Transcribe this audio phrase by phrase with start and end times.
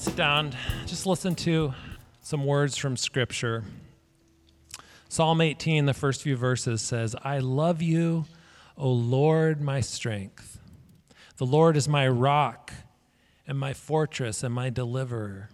[0.00, 0.52] sit down.
[0.86, 1.74] Just listen to
[2.30, 3.64] some words from Scripture.
[5.08, 8.24] Psalm 18, the first few verses says, I love you,
[8.76, 10.60] O Lord, my strength.
[11.38, 12.72] The Lord is my rock
[13.48, 15.50] and my fortress and my deliverer.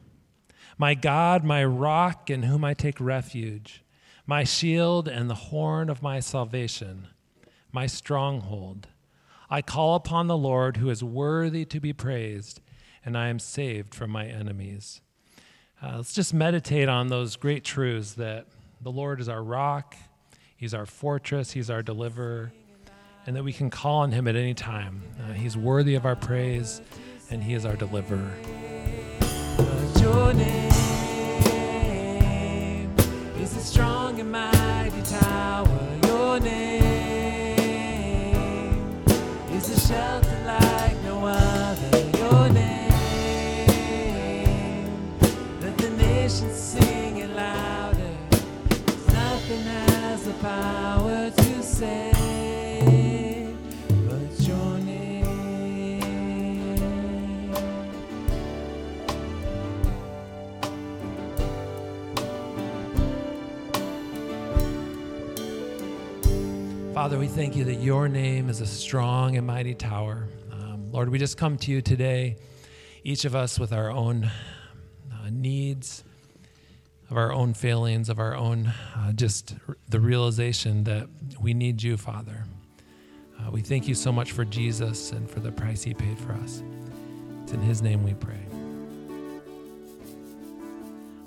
[0.77, 3.83] My God, my rock in whom I take refuge,
[4.27, 7.07] my shield and the horn of my salvation,
[7.73, 8.89] my stronghold.
[9.49, 12.61] I call upon the Lord who is worthy to be praised,
[13.03, 15.01] and I am saved from my enemies.
[15.83, 18.47] Uh, let's just meditate on those great truths that
[18.81, 19.95] the Lord is our rock,
[20.57, 22.51] He's our fortress, He's our deliverer,
[23.27, 25.03] and that we can call on Him at any time.
[25.21, 26.81] Uh, he's worthy of our praise,
[27.31, 28.33] and He is our deliverer.
[29.21, 29.97] But
[66.93, 70.27] Father, we thank you that your name is a strong and mighty tower.
[70.51, 72.37] Um, Lord, we just come to you today,
[73.05, 76.05] each of us with our own uh, needs,
[77.11, 79.55] of our own failings, of our own uh, just
[79.89, 81.09] the realization that
[81.41, 82.45] we need you, Father.
[83.39, 86.33] Uh, we thank you so much for Jesus and for the price he paid for
[86.33, 86.63] us.
[87.43, 88.41] It's in his name we pray.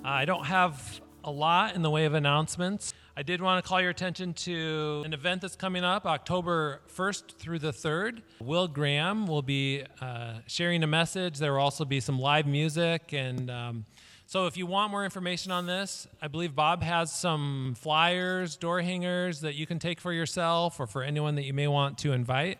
[0.04, 2.94] I don't have a lot in the way of announcements.
[3.16, 7.36] I did want to call your attention to an event that's coming up October 1st
[7.36, 8.22] through the 3rd.
[8.40, 11.38] Will Graham will be uh, sharing a message.
[11.38, 13.14] There will also be some live music.
[13.14, 13.86] And um,
[14.30, 18.80] so, if you want more information on this, I believe Bob has some flyers, door
[18.80, 22.12] hangers that you can take for yourself or for anyone that you may want to
[22.12, 22.60] invite.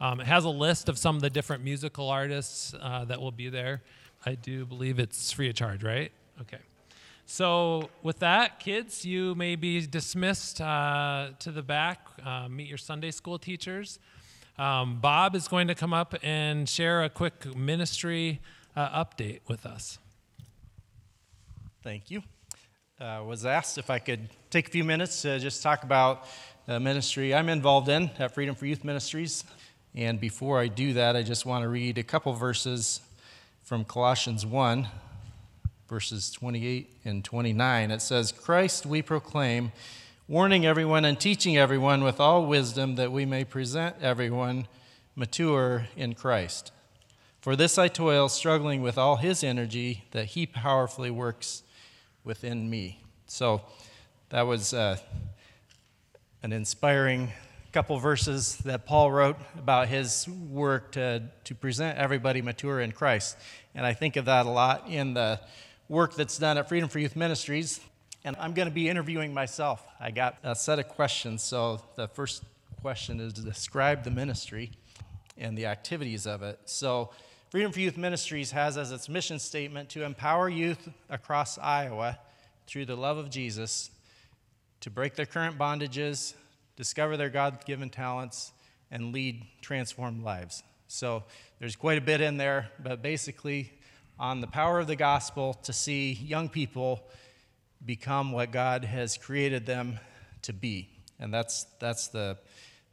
[0.00, 3.32] Um, it has a list of some of the different musical artists uh, that will
[3.32, 3.82] be there.
[4.24, 6.12] I do believe it's free of charge, right?
[6.42, 6.60] Okay.
[7.26, 12.78] So, with that, kids, you may be dismissed uh, to the back, uh, meet your
[12.78, 13.98] Sunday school teachers.
[14.58, 18.40] Um, Bob is going to come up and share a quick ministry
[18.76, 19.98] uh, update with us.
[21.82, 22.22] Thank you.
[23.00, 26.26] Uh, was asked if I could take a few minutes to just talk about
[26.66, 29.44] the ministry I'm involved in at Freedom for Youth Ministries.
[29.94, 33.00] And before I do that, I just want to read a couple verses
[33.62, 34.88] from Colossians 1,
[35.88, 37.90] verses 28 and 29.
[37.90, 39.72] It says, Christ we proclaim,
[40.28, 44.68] warning everyone and teaching everyone with all wisdom that we may present everyone
[45.16, 46.72] mature in Christ.
[47.40, 51.62] For this I toil, struggling with all his energy that he powerfully works
[52.24, 53.02] within me.
[53.26, 53.62] So
[54.30, 54.96] that was uh,
[56.42, 57.30] an inspiring
[57.72, 63.36] couple verses that Paul wrote about his work to, to present everybody mature in Christ.
[63.76, 65.40] And I think of that a lot in the
[65.88, 67.80] work that's done at Freedom for Youth Ministries.
[68.24, 69.86] And I'm going to be interviewing myself.
[70.00, 71.42] I got a set of questions.
[71.42, 72.42] So the first
[72.80, 74.72] question is to describe the ministry
[75.38, 76.58] and the activities of it.
[76.64, 77.10] So
[77.50, 82.16] Freedom for Youth Ministries has as its mission statement to empower youth across Iowa
[82.68, 83.90] through the love of Jesus
[84.82, 86.34] to break their current bondages,
[86.76, 88.52] discover their God given talents,
[88.92, 90.62] and lead transformed lives.
[90.86, 91.24] So
[91.58, 93.72] there's quite a bit in there, but basically,
[94.16, 97.02] on the power of the gospel to see young people
[97.84, 99.98] become what God has created them
[100.42, 100.88] to be.
[101.18, 102.38] And that's, that's the,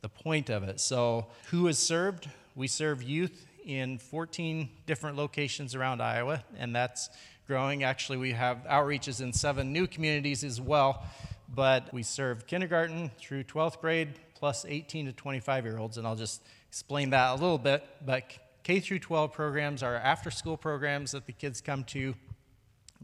[0.02, 0.80] the point of it.
[0.80, 2.28] So, who is served?
[2.56, 7.10] We serve youth in 14 different locations around Iowa, and that's
[7.48, 7.84] growing.
[7.84, 11.06] Actually, we have outreaches in seven new communities as well,
[11.54, 16.16] but we serve kindergarten through 12th grade plus 18 to 25 year olds, and I'll
[16.16, 17.86] just explain that a little bit.
[18.06, 18.32] But
[18.64, 22.16] K through 12 programs are after school programs that the kids come to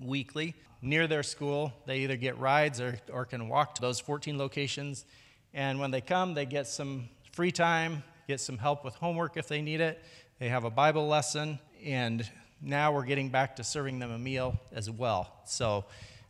[0.01, 1.73] weekly near their school.
[1.85, 5.05] They either get rides or, or can walk to those 14 locations.
[5.53, 9.47] And when they come, they get some free time, get some help with homework if
[9.47, 10.03] they need it.
[10.43, 12.29] They have a Bible lesson, and
[12.61, 15.31] now we're getting back to serving them a meal as well.
[15.45, 15.85] So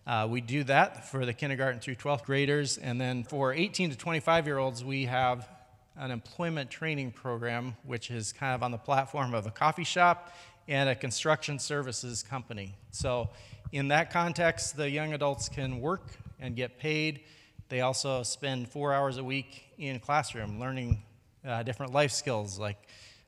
[0.06, 2.78] Uh, we do that for the kindergarten through 12th graders.
[2.78, 5.50] And then for 18 to 25 year olds, we have
[5.98, 10.32] an employment training program, which is kind of on the platform of a coffee shop
[10.68, 12.76] and a construction services company.
[12.92, 13.32] So,
[13.72, 17.22] in that context, the young adults can work and get paid.
[17.70, 21.02] They also spend four hours a week in classroom learning
[21.44, 22.78] uh, different life skills like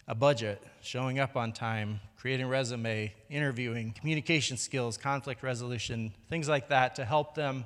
[0.08, 6.48] a budget, showing up on time, creating a resume, interviewing, communication skills, conflict resolution, things
[6.48, 7.66] like that to help them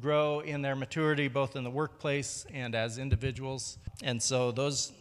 [0.00, 3.78] grow in their maturity both in the workplace and as individuals.
[4.02, 4.92] And so those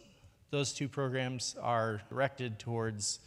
[0.51, 3.19] those two programs are directed towards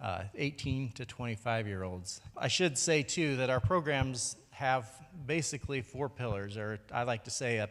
[0.00, 2.20] uh, 18 to 25 year olds.
[2.36, 4.86] I should say, too, that our programs have
[5.26, 7.70] basically four pillars, or I like to say a,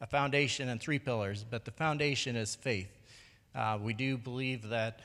[0.00, 3.01] a foundation and three pillars, but the foundation is faith.
[3.54, 5.00] Uh, we do believe that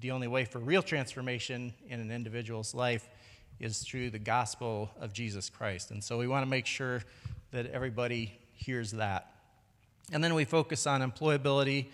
[0.00, 3.08] the only way for real transformation in an individual's life
[3.60, 5.90] is through the gospel of Jesus Christ.
[5.90, 7.02] And so we want to make sure
[7.52, 9.32] that everybody hears that.
[10.12, 11.86] And then we focus on employability,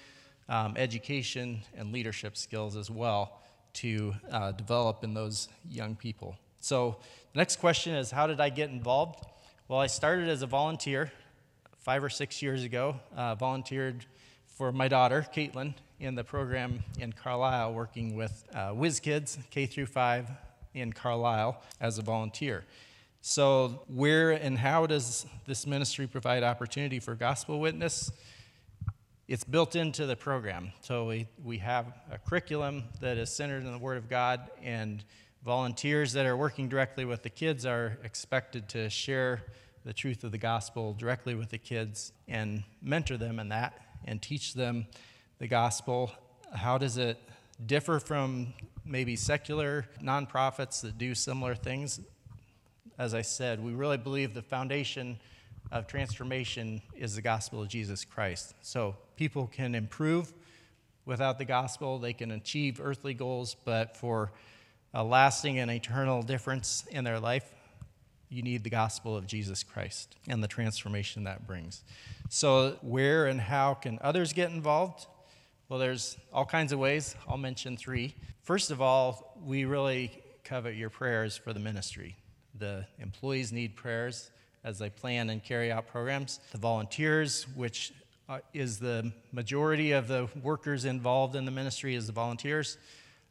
[0.49, 3.41] um, education, and leadership skills as well
[3.75, 6.37] to uh, develop in those young people.
[6.61, 6.97] So,
[7.32, 9.25] the next question is How did I get involved?
[9.69, 11.12] Well, I started as a volunteer
[11.79, 14.05] five or six years ago, uh, volunteered
[14.60, 19.64] for my daughter, Caitlin, in the program in Carlisle, working with uh, Whiz Kids K
[19.64, 20.28] through 5
[20.74, 22.66] in Carlisle as a volunteer.
[23.22, 28.12] So, where and how does this ministry provide opportunity for gospel witness?
[29.28, 30.72] it's built into the program.
[30.82, 35.02] So we, we have a curriculum that is centered in the Word of God, and
[35.42, 39.42] volunteers that are working directly with the kids are expected to share
[39.86, 44.20] the truth of the gospel directly with the kids and mentor them in that and
[44.20, 44.87] teach them
[45.38, 46.12] the gospel.
[46.55, 47.19] How does it
[47.64, 48.52] differ from
[48.85, 52.00] maybe secular nonprofits that do similar things?
[52.99, 55.19] As I said, we really believe the foundation
[55.73, 58.55] of transformation is the gospel of Jesus Christ.
[58.62, 60.32] So people can improve
[61.06, 64.32] without the gospel, they can achieve earthly goals, but for
[64.93, 67.55] a lasting and eternal difference in their life,
[68.31, 71.82] you need the gospel of Jesus Christ and the transformation that brings.
[72.29, 75.06] So, where and how can others get involved?
[75.69, 77.17] Well, there's all kinds of ways.
[77.29, 78.15] I'll mention three.
[78.43, 82.17] First of all, we really covet your prayers for the ministry.
[82.59, 84.31] The employees need prayers
[84.65, 86.41] as they plan and carry out programs.
[86.53, 87.93] The volunteers, which
[88.29, 92.79] uh, is the majority of the workers involved in the ministry, is the volunteers.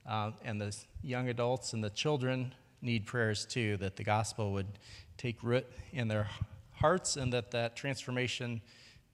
[0.06, 4.68] Uh, and the young adults and the children need prayers too, that the gospel would
[5.18, 6.28] take root in their
[6.74, 8.62] hearts and that that transformation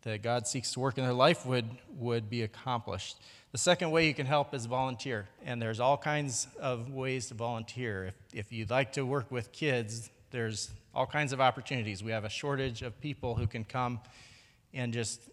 [0.03, 1.65] that God seeks to work in their life would,
[1.97, 3.17] would be accomplished.
[3.51, 5.27] The second way you can help is volunteer.
[5.44, 8.06] And there's all kinds of ways to volunteer.
[8.06, 12.03] If, if you'd like to work with kids, there's all kinds of opportunities.
[12.03, 14.00] We have a shortage of people who can come
[14.73, 15.29] and just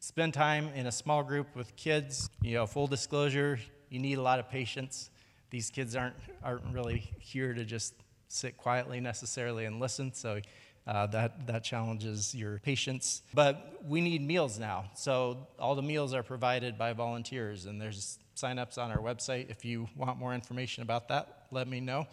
[0.00, 2.28] spend time in a small group with kids.
[2.42, 3.58] You know, full disclosure,
[3.88, 5.08] you need a lot of patience.
[5.52, 7.92] These kids aren't, aren't really here to just
[8.28, 10.40] sit quietly necessarily and listen, so
[10.86, 13.20] uh, that, that challenges your patience.
[13.34, 18.18] But we need meals now, so all the meals are provided by volunteers, and there's
[18.34, 19.50] sign-ups on our website.
[19.50, 22.06] If you want more information about that, let me know.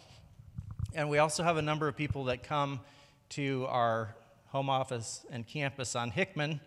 [0.92, 2.80] And we also have a number of people that come
[3.30, 4.14] to our
[4.48, 6.60] home office and campus on Hickman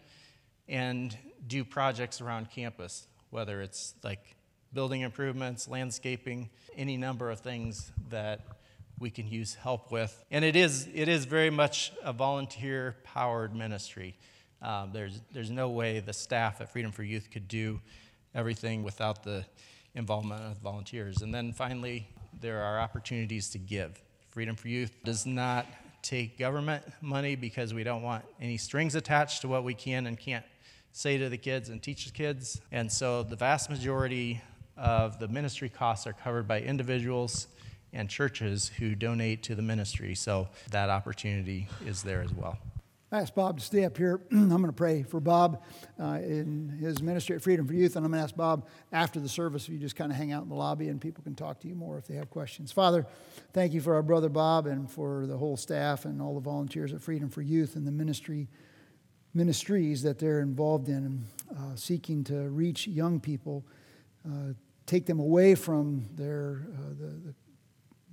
[0.67, 4.35] and do projects around campus, whether it's like
[4.73, 8.41] building improvements, landscaping, any number of things that
[8.99, 10.23] we can use help with.
[10.31, 14.17] And it is, it is very much a volunteer powered ministry.
[14.61, 17.81] Um, there's, there's no way the staff at Freedom for Youth could do
[18.33, 19.45] everything without the
[19.93, 21.21] involvement of volunteers.
[21.21, 22.07] And then finally,
[22.39, 24.01] there are opportunities to give.
[24.29, 25.67] Freedom for Youth does not
[26.01, 30.17] take government money because we don't want any strings attached to what we can and
[30.17, 30.45] can't
[30.91, 32.61] say to the kids and teach the kids.
[32.71, 34.41] And so the vast majority
[34.77, 37.47] of the ministry costs are covered by individuals
[37.93, 40.15] and churches who donate to the ministry.
[40.15, 42.57] So that opportunity is there as well.
[43.11, 44.21] I asked Bob to stay up here.
[44.31, 45.61] I'm going to pray for Bob
[45.99, 49.19] uh, in his ministry at Freedom for Youth, and I'm going to ask Bob after
[49.19, 51.35] the service if you just kind of hang out in the lobby and people can
[51.35, 52.71] talk to you more if they have questions.
[52.71, 53.05] Father,
[53.53, 56.91] thank you for our brother Bob and for the whole staff and all the volunteers
[56.91, 58.47] at Freedom for Youth and the ministry
[59.35, 61.23] ministries that they're involved in,
[61.55, 63.65] uh, seeking to reach young people,
[64.25, 64.53] uh,
[64.85, 67.33] take them away from their uh, the, the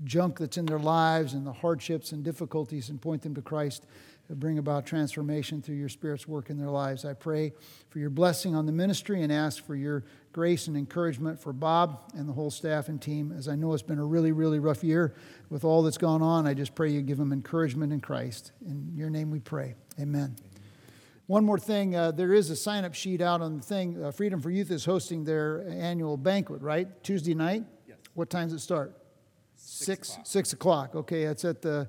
[0.04, 3.86] junk that's in their lives and the hardships and difficulties, and point them to Christ
[4.34, 7.04] bring about transformation through your Spirit's work in their lives.
[7.04, 7.52] I pray
[7.88, 12.00] for your blessing on the ministry and ask for your grace and encouragement for Bob
[12.14, 13.32] and the whole staff and team.
[13.36, 15.14] As I know it's been a really, really rough year
[15.48, 18.52] with all that's gone on, I just pray you give them encouragement in Christ.
[18.64, 19.74] In your name we pray.
[19.98, 20.36] Amen.
[21.30, 24.02] One more thing, uh, there is a sign up sheet out on the thing.
[24.02, 26.88] Uh, Freedom for Youth is hosting their annual banquet, right?
[27.04, 27.62] Tuesday night?
[27.86, 27.98] Yes.
[28.14, 29.00] What time does it start?
[29.54, 30.26] Six, six o'clock.
[30.26, 30.94] Six o'clock.
[30.96, 31.86] Okay, it's at the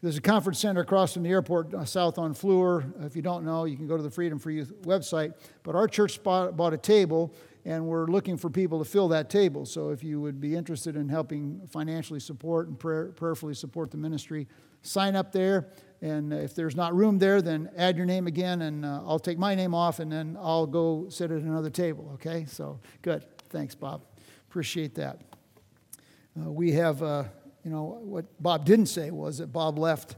[0.00, 2.84] there's a conference center across from the airport uh, south on Fleur.
[3.00, 5.34] If you don't know, you can go to the Freedom for Youth website.
[5.64, 7.34] But our church bought, bought a table,
[7.64, 9.66] and we're looking for people to fill that table.
[9.66, 13.96] So if you would be interested in helping financially support and prayer, prayerfully support the
[13.96, 14.46] ministry,
[14.84, 15.68] sign up there.
[16.00, 19.38] And if there's not room there, then add your name again, and uh, I'll take
[19.38, 22.10] my name off, and then I'll go sit at another table.
[22.14, 22.44] Okay?
[22.46, 23.24] So good.
[23.48, 24.02] Thanks, Bob.
[24.48, 25.20] Appreciate that.
[26.38, 27.02] Uh, we have.
[27.02, 27.24] Uh,
[27.64, 30.16] you know, what Bob didn't say was that Bob left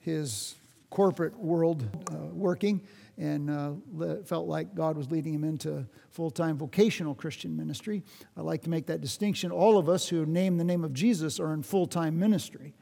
[0.00, 0.56] his
[0.90, 2.82] corporate world uh, working
[3.16, 8.02] and uh, felt like God was leading him into full time vocational Christian ministry.
[8.36, 9.52] I like to make that distinction.
[9.52, 12.74] All of us who name the name of Jesus are in full time ministry.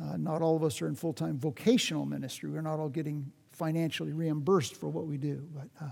[0.00, 2.50] Uh, not all of us are in full time vocational ministry.
[2.50, 5.42] We're not all getting financially reimbursed for what we do.
[5.52, 5.90] But uh,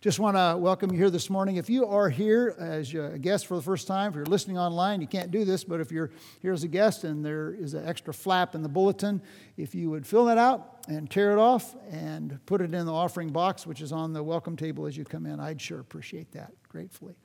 [0.00, 1.56] just want to welcome you here this morning.
[1.56, 5.00] If you are here as a guest for the first time, if you're listening online,
[5.00, 7.84] you can't do this, but if you're here as a guest and there is an
[7.84, 9.20] extra flap in the bulletin,
[9.56, 12.92] if you would fill that out and tear it off and put it in the
[12.92, 16.30] offering box, which is on the welcome table as you come in, I'd sure appreciate
[16.32, 17.16] that gratefully.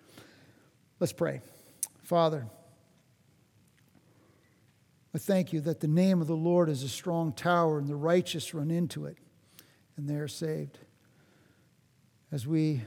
[1.00, 1.42] Let's pray.
[2.02, 2.48] Father,
[5.16, 7.96] I thank you that the name of the Lord is a strong tower and the
[7.96, 9.18] righteous run into it
[9.96, 10.80] and they are saved
[12.34, 12.82] as we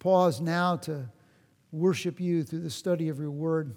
[0.00, 1.08] pause now to
[1.70, 3.76] worship you through the study of your word,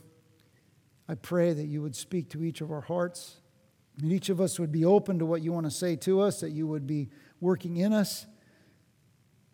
[1.07, 3.35] I pray that you would speak to each of our hearts,
[3.97, 6.39] that each of us would be open to what you want to say to us,
[6.39, 8.25] that you would be working in us.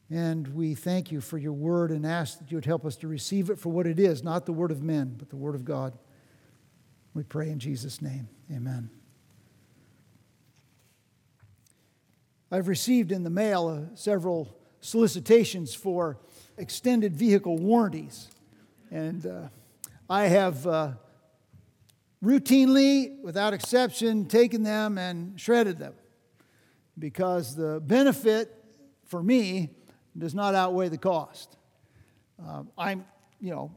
[0.10, 3.10] And we thank you for your word and ask that you would help us to
[3.10, 5.66] receive it for what it is, not the word of men, but the word of
[5.66, 5.98] God.
[7.20, 8.30] We pray in Jesus' name.
[8.50, 8.90] Amen.
[12.50, 16.18] I've received in the mail uh, several solicitations for
[16.58, 18.30] extended vehicle warranties.
[18.90, 19.50] And uh,
[20.10, 20.94] I have uh,
[22.24, 25.96] routinely, without exception, taken them and shredded them
[26.98, 28.64] because the benefit
[29.08, 29.72] for me
[30.18, 31.58] does not outweigh the cost.
[32.42, 33.04] Uh, I'm,
[33.42, 33.76] you know,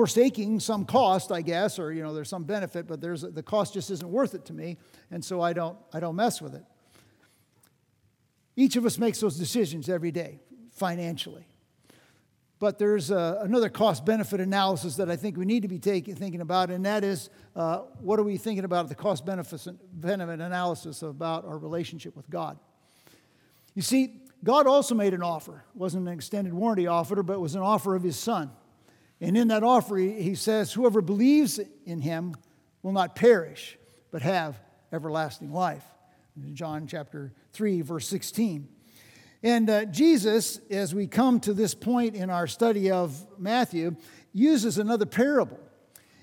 [0.00, 3.74] forsaking some cost, I guess, or you know, there's some benefit, but there's the cost
[3.74, 4.78] just isn't worth it to me,
[5.10, 6.64] and so I don't I don't mess with it.
[8.56, 10.40] Each of us makes those decisions every day
[10.72, 11.46] financially.
[12.58, 16.14] But there's uh, another cost benefit analysis that I think we need to be taking,
[16.14, 19.68] thinking about, and that is uh, what are we thinking about the cost benefit
[20.02, 22.58] analysis about our relationship with God?
[23.74, 25.62] You see, God also made an offer.
[25.74, 28.50] It wasn't an extended warranty offer, but it was an offer of his son.
[29.20, 32.34] And in that offer, he says, Whoever believes in him
[32.82, 33.78] will not perish,
[34.10, 34.60] but have
[34.92, 35.84] everlasting life.
[36.54, 38.68] John chapter 3, verse 16.
[39.42, 43.96] And uh, Jesus, as we come to this point in our study of Matthew,
[44.32, 45.58] uses another parable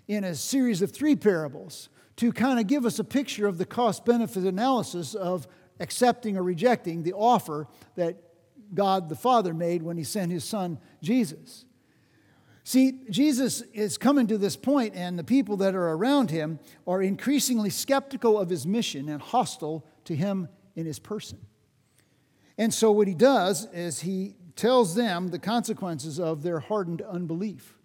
[0.07, 3.65] in a series of three parables to kind of give us a picture of the
[3.65, 5.47] cost benefit analysis of
[5.79, 8.17] accepting or rejecting the offer that
[8.73, 11.65] God the Father made when he sent his son Jesus.
[12.67, 17.01] See, Jesus is coming to this point, and the people that are around him are
[17.01, 21.39] increasingly skeptical of his mission and hostile to him in his person.
[22.57, 27.77] And so, what he does is he tells them the consequences of their hardened unbelief.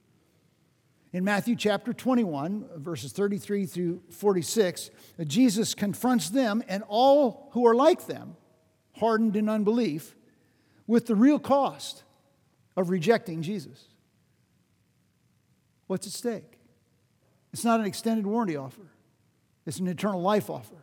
[1.12, 4.90] In Matthew chapter 21, verses 33 through 46,
[5.28, 8.34] Jesus confronts them and all who are like them,
[8.96, 10.16] hardened in unbelief,
[10.88, 12.02] with the real cost
[12.76, 13.91] of rejecting Jesus.
[15.92, 16.58] What's at stake?
[17.52, 18.87] It's not an extended warranty offer,
[19.66, 20.76] it's an eternal life offer.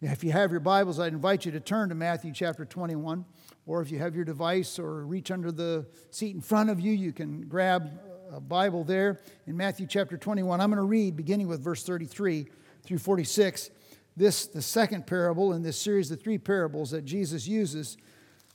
[0.00, 3.24] If you have your Bibles, I'd invite you to turn to Matthew chapter 21.
[3.66, 6.92] Or if you have your device or reach under the seat in front of you,
[6.92, 7.90] you can grab
[8.32, 9.20] a Bible there.
[9.48, 12.46] In Matthew chapter 21, I'm going to read beginning with verse 33
[12.84, 13.70] through 46.
[14.16, 17.96] This, the second parable in this series of three parables that Jesus uses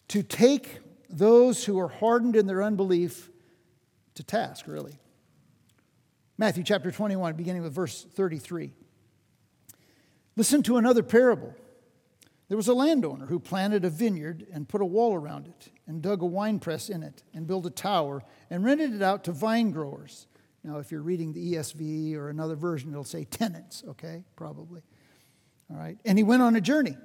[0.08, 0.79] to take
[1.10, 3.29] those who are hardened in their unbelief
[4.13, 5.00] to task, really.
[6.38, 8.74] Matthew chapter 21, beginning with verse 33.
[10.36, 11.54] Listen to another parable.
[12.50, 16.01] There was a landowner who planted a vineyard and put a wall around it, and
[16.01, 19.72] dug a winepress in it, and built a tower, and rented it out to vine
[19.72, 20.27] growers.
[20.62, 24.25] Now, if you're reading the ESV or another version, it'll say tenants, okay?
[24.36, 24.82] Probably.
[25.72, 25.98] All right.
[26.04, 26.98] And he went on a journey.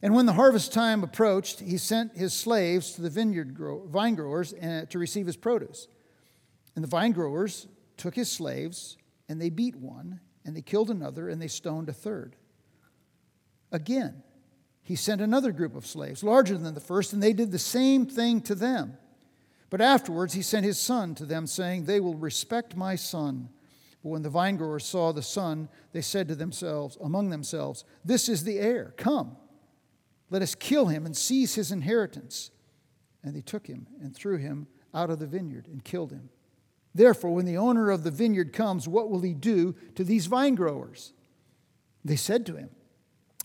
[0.00, 4.14] And when the harvest time approached, he sent his slaves to the vineyard grow, vine
[4.14, 5.88] growers and, uh, to receive his produce.
[6.74, 8.96] And the vine growers took his slaves,
[9.28, 12.36] and they beat one, and they killed another, and they stoned a third.
[13.72, 14.22] Again,
[14.82, 18.06] he sent another group of slaves, larger than the first, and they did the same
[18.06, 18.96] thing to them.
[19.68, 23.48] But afterwards, he sent his son to them, saying, They will respect my son.
[24.02, 28.28] But when the vine growers saw the son, they said to themselves, among themselves, This
[28.28, 28.94] is the heir.
[28.96, 29.36] Come,
[30.30, 32.52] let us kill him and seize his inheritance.
[33.24, 36.30] And they took him and threw him out of the vineyard and killed him.
[36.96, 40.54] Therefore, when the owner of the vineyard comes, what will he do to these vine
[40.54, 41.12] growers?
[42.02, 42.70] They said to him,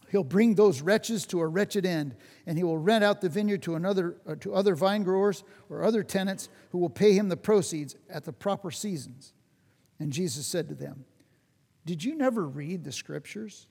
[0.09, 2.15] He'll bring those wretches to a wretched end,
[2.45, 5.83] and he will rent out the vineyard to, another, uh, to other vine growers or
[5.83, 9.33] other tenants who will pay him the proceeds at the proper seasons.
[9.99, 11.03] And Jesus said to them,
[11.85, 13.67] Did you never read the scriptures?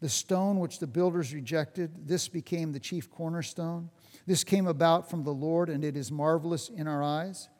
[0.00, 3.90] The stone which the builders rejected, this became the chief cornerstone.
[4.26, 7.50] This came about from the Lord, and it is marvelous in our eyes.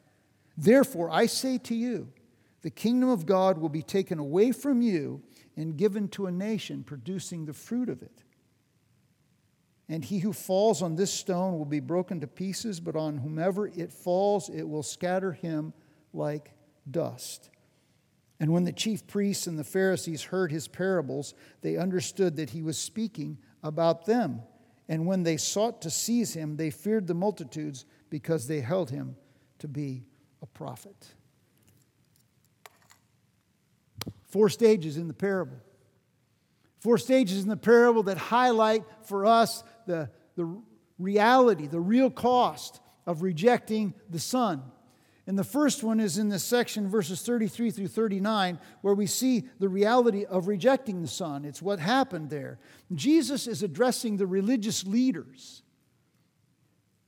[0.57, 2.09] Therefore, I say to you,
[2.61, 5.21] the kingdom of God will be taken away from you
[5.57, 8.23] and given to a nation producing the fruit of it.
[9.89, 13.67] And he who falls on this stone will be broken to pieces, but on whomever
[13.67, 15.73] it falls, it will scatter him
[16.13, 16.53] like
[16.89, 17.49] dust.
[18.39, 22.61] And when the chief priests and the Pharisees heard his parables, they understood that he
[22.61, 24.41] was speaking about them.
[24.87, 29.15] And when they sought to seize him, they feared the multitudes because they held him
[29.59, 30.05] to be
[30.43, 31.15] a prophet.
[34.25, 35.57] Four stages in the parable.
[36.79, 40.61] Four stages in the parable that highlight for us the, the
[40.99, 44.61] reality, the real cost of rejecting the Son.
[45.25, 49.45] And the first one is in this section, verses 33 through 39, where we see
[49.59, 51.45] the reality of rejecting the Son.
[51.45, 52.59] It's what happened there.
[52.93, 55.63] Jesus is addressing the religious leaders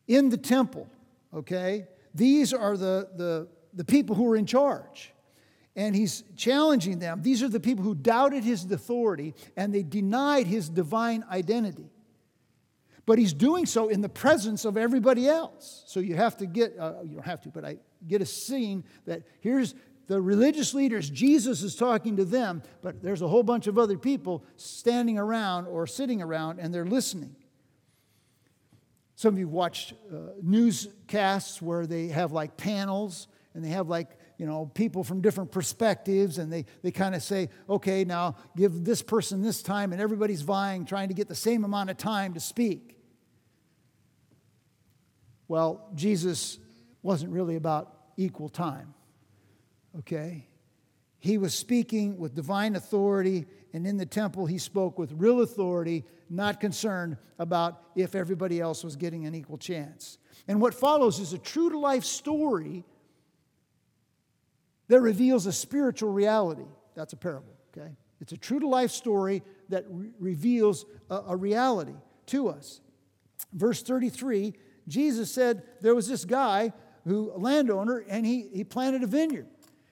[0.07, 0.87] in the temple,
[1.33, 1.87] okay?
[2.15, 5.13] These are the, the, the people who are in charge
[5.75, 7.21] and he's challenging them.
[7.21, 11.91] These are the people who doubted his authority and they denied his divine identity.
[13.05, 15.83] But he's doing so in the presence of everybody else.
[15.85, 18.85] So you have to get, uh, you don't have to, but I get a scene
[19.05, 19.75] that here's
[20.07, 23.97] the religious leaders, Jesus is talking to them, but there's a whole bunch of other
[23.97, 27.35] people standing around or sitting around and they're listening.
[29.15, 34.09] Some of you watched uh, newscasts where they have like panels and they have like
[34.37, 38.83] you know, people from different perspectives, and they, they kind of say, okay, now give
[38.83, 42.33] this person this time, and everybody's vying, trying to get the same amount of time
[42.33, 42.97] to speak.
[45.47, 46.59] Well, Jesus
[47.01, 48.93] wasn't really about equal time,
[49.99, 50.47] okay?
[51.19, 56.03] He was speaking with divine authority, and in the temple, he spoke with real authority,
[56.29, 60.17] not concerned about if everybody else was getting an equal chance.
[60.47, 62.83] And what follows is a true to life story
[64.87, 66.65] that reveals a spiritual reality.
[66.95, 67.91] That's a parable, okay?
[68.21, 71.95] It's a true to life story that re- reveals a, a reality
[72.27, 72.81] to us.
[73.53, 74.53] Verse 33,
[74.87, 76.71] Jesus said there was this guy
[77.05, 79.47] who, a landowner, and he, he planted a vineyard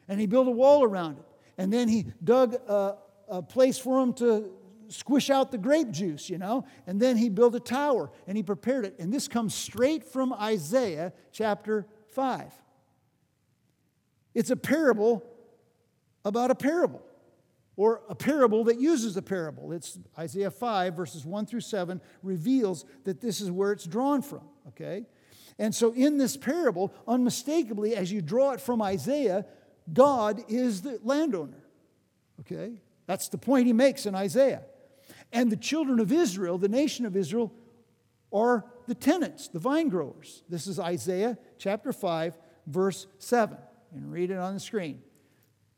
[0.08, 1.26] and he built a wall around it.
[1.58, 4.52] And then he dug a, a place for him to
[4.94, 8.44] squish out the grape juice, you know, and then he built a tower and he
[8.44, 8.96] prepared it.
[9.00, 12.52] And this comes straight from Isaiah chapter 5.
[14.34, 15.24] It's a parable
[16.26, 17.02] about a parable,
[17.76, 19.72] or a parable that uses a parable.
[19.72, 24.42] It's Isaiah 5, verses 1 through 7, reveals that this is where it's drawn from,
[24.70, 25.06] okay?
[25.60, 29.46] And so in this parable, unmistakably, as you draw it from Isaiah,
[29.92, 31.64] God is the landowner,
[32.40, 32.82] okay?
[33.06, 34.64] That's the point he makes in Isaiah.
[35.34, 37.52] And the children of Israel, the nation of Israel,
[38.32, 40.44] are the tenants, the vine growers.
[40.48, 43.58] This is Isaiah chapter 5, verse 7
[43.94, 45.02] and read it on the screen.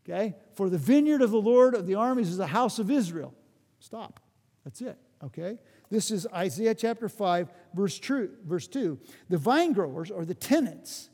[0.07, 0.35] Okay?
[0.53, 3.33] For the vineyard of the Lord of the armies is the house of Israel.
[3.79, 4.19] Stop.
[4.63, 4.97] That's it.
[5.23, 5.59] Okay?
[5.89, 8.99] This is Isaiah chapter 5, verse, true, verse 2.
[9.29, 11.09] The vine growers are the tenants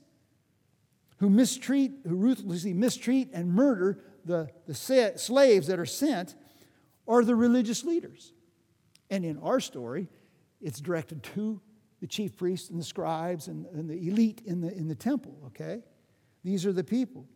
[1.18, 6.36] who mistreat, who ruthlessly mistreat and murder the, the slaves that are sent
[7.12, 8.32] are the religious leaders.
[9.10, 10.08] And in our story,
[10.62, 11.60] it's directed to
[12.00, 15.36] the chief priests and the scribes and, and the elite in the, in the temple,
[15.48, 15.84] okay?
[16.44, 17.28] These are the people.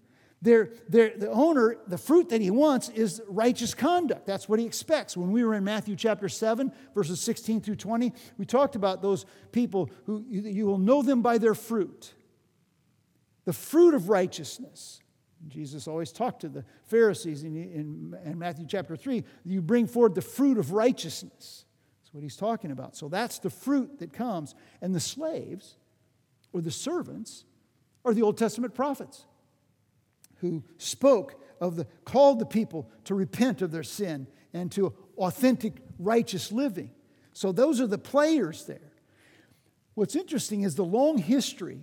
[0.42, 4.26] They're, they're, the owner, the fruit that he wants is righteous conduct.
[4.26, 5.18] That's what he expects.
[5.18, 9.26] When we were in Matthew chapter 7, verses 16 through 20, we talked about those
[9.52, 12.14] people who you, you will know them by their fruit.
[13.44, 15.02] The fruit of righteousness.
[15.47, 20.15] Jesus always talked to the Pharisees in, in, in Matthew chapter 3 you bring forward
[20.15, 21.65] the fruit of righteousness.
[22.03, 22.95] That's what he's talking about.
[22.95, 24.55] So that's the fruit that comes.
[24.81, 25.75] And the slaves,
[26.53, 27.43] or the servants,
[28.03, 29.25] are the Old Testament prophets
[30.38, 35.73] who spoke of the, called the people to repent of their sin and to authentic
[35.99, 36.91] righteous living.
[37.34, 38.91] So those are the players there.
[39.93, 41.79] What's interesting is the long history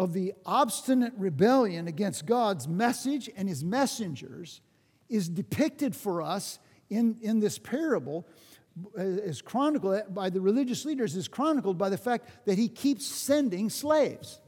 [0.00, 4.62] of the obstinate rebellion against God's message and his messengers
[5.10, 6.58] is depicted for us
[6.88, 8.26] in, in this parable
[8.98, 12.66] uh, is chronicled uh, by the religious leaders is chronicled by the fact that he
[12.66, 14.40] keeps sending slaves.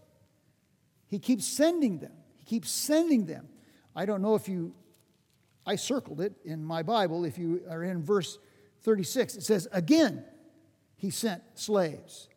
[1.09, 2.13] He keeps sending them.
[2.39, 3.47] He keeps sending them.
[3.95, 4.73] I don't know if you,
[5.67, 7.27] I circled it in my Bible.
[7.27, 8.39] If you are in verse
[8.85, 10.25] 36, it says, Again,
[10.97, 12.31] he sent slaves.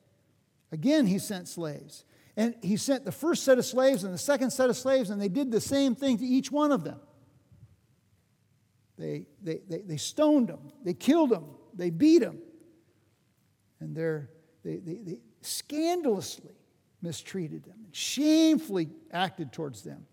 [0.73, 2.04] Again, he sent slaves.
[2.37, 5.21] And he sent the first set of slaves and the second set of slaves, and
[5.21, 6.99] they did the same thing to each one of them.
[8.97, 12.39] They, they, they, they stoned them, they killed them, they beat them,
[13.79, 14.29] And they're,
[14.63, 16.55] they, they, they scandalously
[17.01, 20.05] mistreated them and shamefully acted towards them.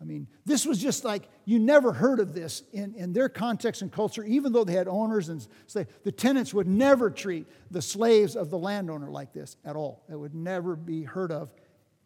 [0.00, 3.80] I mean, this was just like you never heard of this in, in their context
[3.80, 5.88] and culture, even though they had owners and slaves.
[6.04, 10.04] The tenants would never treat the slaves of the landowner like this at all.
[10.10, 11.50] It would never be heard of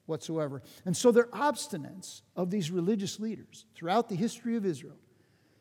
[0.07, 0.62] whatsoever.
[0.85, 4.98] And so their obstinance of these religious leaders throughout the history of Israel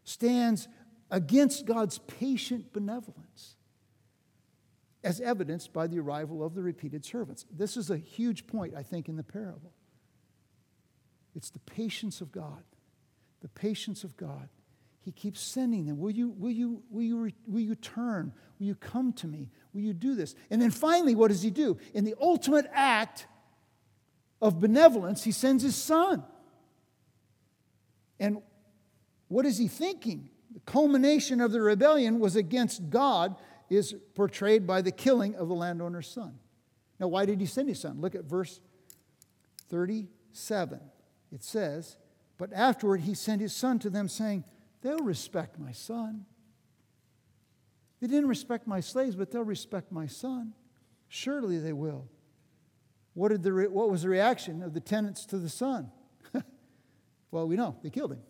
[0.04, 0.68] stands
[1.10, 3.56] against God's patient benevolence,
[5.04, 7.46] as evidenced by the arrival of the repeated servants.
[7.52, 9.74] This is a huge point, I think, in the parable.
[11.40, 12.64] It's the patience of God.
[13.40, 14.50] The patience of God.
[15.00, 15.98] He keeps sending them.
[15.98, 18.34] Will you, will you, will you, will you turn?
[18.60, 19.50] Will you come to me?
[19.74, 20.36] Will you do this?
[20.50, 21.78] And then finally, what does he do?
[21.94, 23.26] In the ultimate act
[24.42, 26.26] of benevolence, he sends his son.
[28.20, 28.42] And
[29.30, 30.32] what is he thinking?
[30.54, 33.38] The culmination of the rebellion was against God,
[33.70, 36.38] is portrayed by the killing of the landowner's son.
[37.00, 38.02] Now, why did he send his son?
[38.02, 38.60] Look at verse
[39.70, 40.82] 37.
[41.32, 41.98] It says,
[42.38, 44.44] But afterward he sent his son to them, saying,
[44.82, 46.26] They'll respect my son.
[48.00, 50.54] They didn't respect my slaves, but they'll respect my son.
[51.10, 52.08] Surely they will.
[53.14, 55.92] What, did the re- what was the reaction of the tenants to the son?
[57.32, 58.22] well, we know they killed him.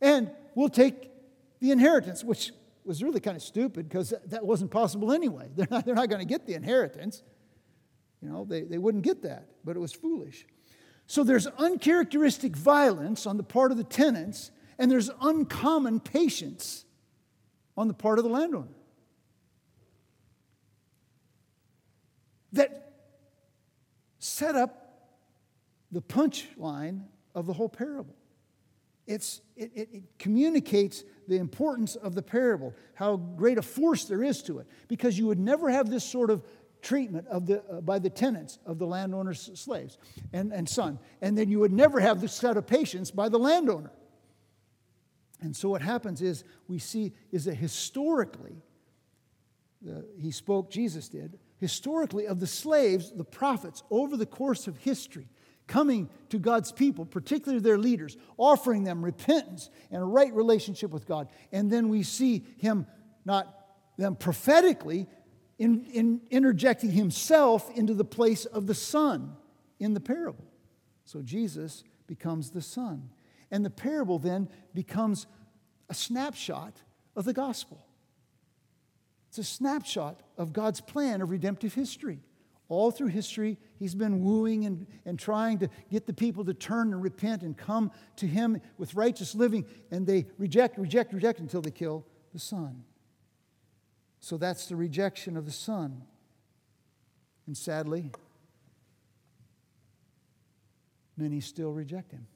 [0.00, 1.10] And we'll take
[1.58, 2.52] the inheritance, which
[2.84, 5.48] was really kind of stupid because that wasn't possible anyway.
[5.56, 7.22] They're not, they're not going to get the inheritance.
[8.22, 10.46] You know, they, they wouldn't get that, but it was foolish.
[11.08, 16.84] So there's uncharacteristic violence on the part of the tenants, and there's uncommon patience
[17.78, 18.68] on the part of the landowner.
[22.52, 22.92] That
[24.18, 25.08] set up
[25.90, 28.14] the punchline of the whole parable.
[29.06, 34.22] It's, it, it, it, communicates the importance of the parable, how great a force there
[34.22, 36.44] is to it, because you would never have this sort of
[36.82, 39.98] treatment of the, uh, by the tenants of the landowner's slaves
[40.32, 40.98] and, and son.
[41.20, 43.90] And then you would never have the set of patients by the landowner.
[45.40, 48.62] And so what happens is we see is that historically,
[50.18, 55.28] he spoke, Jesus did, historically of the slaves, the prophets, over the course of history
[55.68, 61.06] coming to God's people, particularly their leaders, offering them repentance and a right relationship with
[61.06, 61.28] God.
[61.52, 62.86] And then we see him
[63.24, 63.54] not
[63.98, 65.06] them prophetically
[65.58, 69.36] in, in interjecting himself into the place of the son
[69.80, 70.44] in the parable.
[71.04, 73.10] So Jesus becomes the son.
[73.50, 75.26] And the parable then becomes
[75.88, 76.74] a snapshot
[77.16, 77.84] of the gospel.
[79.28, 82.20] It's a snapshot of God's plan of redemptive history.
[82.68, 86.92] All through history, he's been wooing and, and trying to get the people to turn
[86.92, 91.62] and repent and come to him with righteous living, and they reject, reject, reject until
[91.62, 92.84] they kill the Son.
[94.20, 96.02] So that's the rejection of the Son.
[97.46, 98.10] And sadly,
[101.16, 102.26] many still reject him.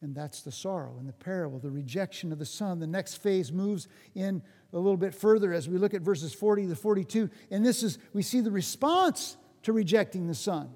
[0.00, 2.78] And that's the sorrow in the parable, the rejection of the Son.
[2.78, 6.68] The next phase moves in a little bit further as we look at verses 40
[6.68, 7.30] to 42.
[7.50, 10.70] And this is, we see the response to rejecting the Son.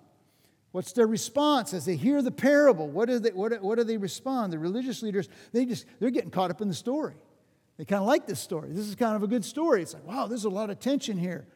[0.73, 2.89] What's their response as they hear the parable?
[2.89, 4.53] What do they, what, what do they respond?
[4.53, 7.15] The religious leaders, they just, they're getting caught up in the story.
[7.79, 8.71] They kind of like this story.
[8.71, 9.83] This is kind of a good story.
[9.83, 11.47] It's like, wow, there's a lot of tension here.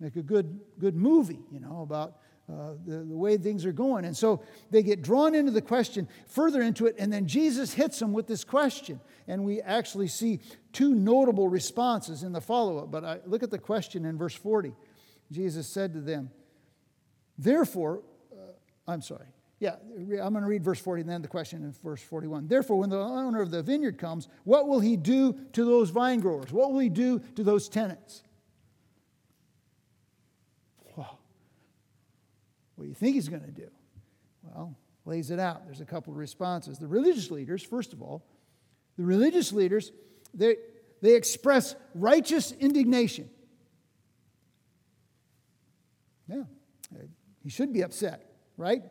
[0.00, 2.18] Like a good, good movie, you know, about
[2.50, 4.04] uh, the, the way things are going.
[4.04, 7.98] And so they get drawn into the question, further into it, and then Jesus hits
[7.98, 9.00] them with this question.
[9.26, 10.40] And we actually see
[10.72, 12.90] two notable responses in the follow up.
[12.90, 14.72] But I, look at the question in verse 40.
[15.30, 16.30] Jesus said to them,
[17.36, 18.02] Therefore,
[18.32, 18.52] uh,
[18.86, 19.26] I'm sorry.
[19.60, 22.46] Yeah, I'm going to read verse 40 and then the question in verse 41.
[22.46, 26.20] Therefore, when the owner of the vineyard comes, what will he do to those vine
[26.20, 26.52] growers?
[26.52, 28.22] What will he do to those tenants?
[30.96, 31.18] Well,
[32.76, 33.68] what do you think he's going to do?
[34.44, 35.64] Well, lays it out.
[35.66, 36.78] There's a couple of responses.
[36.78, 38.24] The religious leaders, first of all,
[38.96, 39.90] the religious leaders,
[40.34, 40.56] they,
[41.02, 43.28] they express righteous indignation.
[46.28, 46.42] Yeah,
[47.42, 48.82] he should be upset, right?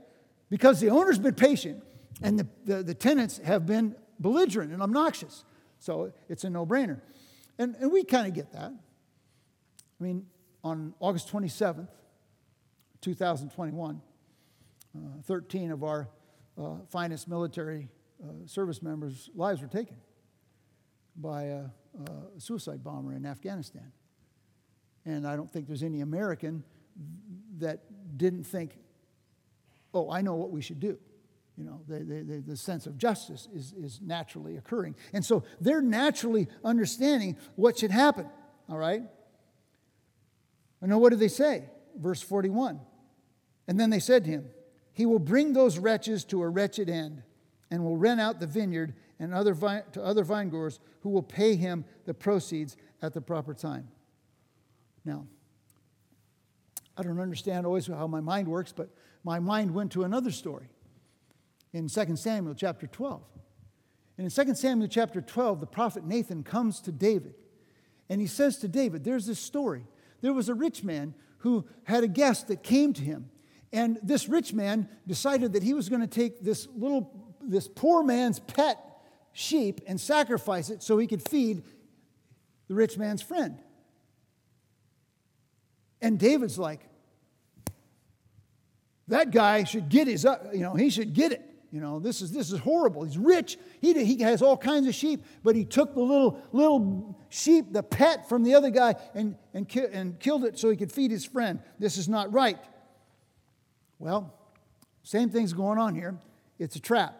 [0.50, 1.84] Because the owner's been patient
[2.22, 5.44] and the, the, the tenants have been belligerent and obnoxious.
[5.80, 7.02] So it's a no brainer.
[7.60, 8.72] And, and we kind of get that.
[10.00, 10.26] I mean,
[10.64, 11.90] on August 27th,
[13.02, 14.02] 2021,
[14.96, 16.10] uh, 13 of our
[16.58, 17.90] uh, finest military
[18.24, 19.98] uh, service members' lives were taken
[21.16, 21.66] by a,
[22.38, 23.92] a suicide bomber in Afghanistan.
[25.06, 26.64] And I don't think there's any American
[27.60, 28.78] that didn't think,
[29.94, 30.98] oh, I know what we should do.
[31.58, 34.96] You know, the, the, the, sense of justice is, is naturally occurring.
[35.12, 38.30] And so they're naturally understanding what should happen,
[38.70, 39.02] all right?
[40.82, 41.66] And now what did they say?
[41.96, 42.80] Verse 41.
[43.68, 44.46] And then they said to him,
[44.94, 47.24] He will bring those wretches to a wretched end
[47.72, 51.56] and will rent out the vineyard and other vine, to other vinegrowers who will pay
[51.56, 53.88] him the proceeds at the proper time.
[55.04, 55.26] Now,
[56.96, 58.90] I don't understand always how my mind works, but
[59.28, 60.70] my mind went to another story
[61.74, 63.22] in 2 Samuel chapter 12.
[64.18, 67.34] And in 2 Samuel chapter 12, the prophet Nathan comes to David
[68.08, 69.84] and he says to David, There's this story.
[70.22, 73.30] There was a rich man who had a guest that came to him.
[73.74, 78.04] And this rich man decided that he was going to take this little, this poor
[78.04, 78.80] man's pet
[79.34, 81.64] sheep and sacrifice it so he could feed
[82.70, 83.62] the rich man's friend.
[86.02, 86.88] And David's like,
[89.08, 91.44] that guy should get his, uh, you know, he should get it.
[91.72, 93.04] You know, this is, this is horrible.
[93.04, 93.58] He's rich.
[93.82, 97.84] He, he has all kinds of sheep, but he took the little, little sheep, the
[97.84, 101.12] pet from the other guy, and, and, ki- and killed it so he could feed
[101.12, 101.60] his friend.
[101.78, 102.60] This is not right.
[104.00, 104.34] Well,
[105.04, 106.18] same thing's going on here.
[106.58, 107.20] It's a trap.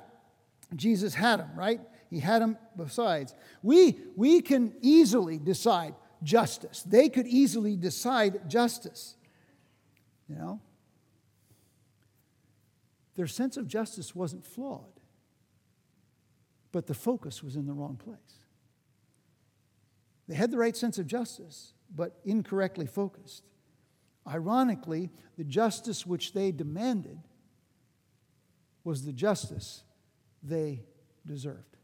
[0.76, 1.82] Jesus had him, right?
[2.10, 3.36] He had him besides.
[3.64, 6.84] We, we can easily decide justice.
[6.84, 9.16] They could easily decide justice.
[10.30, 10.62] You know?
[13.18, 15.02] Their sense of justice wasn't flawed,
[16.72, 18.46] but the focus was in the wrong place.
[20.28, 23.44] They had the right sense of justice, but incorrectly focused.
[24.28, 27.18] Ironically, the justice which they demanded
[28.84, 29.84] was the justice
[30.44, 30.84] they
[31.26, 31.77] deserved.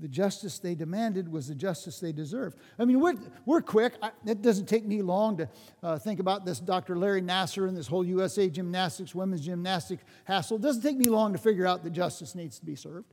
[0.00, 2.56] The justice they demanded was the justice they deserved.
[2.78, 3.92] I mean, we're, we're quick.
[4.00, 5.48] I, it doesn't take me long to
[5.82, 6.96] uh, think about this Dr.
[6.96, 10.56] Larry Nassar and this whole USA gymnastics, women's gymnastics hassle.
[10.56, 13.12] It doesn't take me long to figure out that justice needs to be served.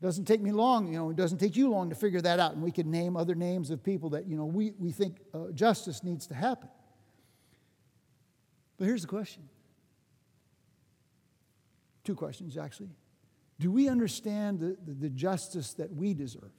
[0.00, 2.38] It doesn't take me long, you know, it doesn't take you long to figure that
[2.38, 2.52] out.
[2.52, 5.50] And we can name other names of people that, you know, we, we think uh,
[5.54, 6.68] justice needs to happen.
[8.78, 9.48] But here's the question
[12.04, 12.90] two questions, actually.
[13.58, 16.50] Do we understand the, the, the justice that we deserve?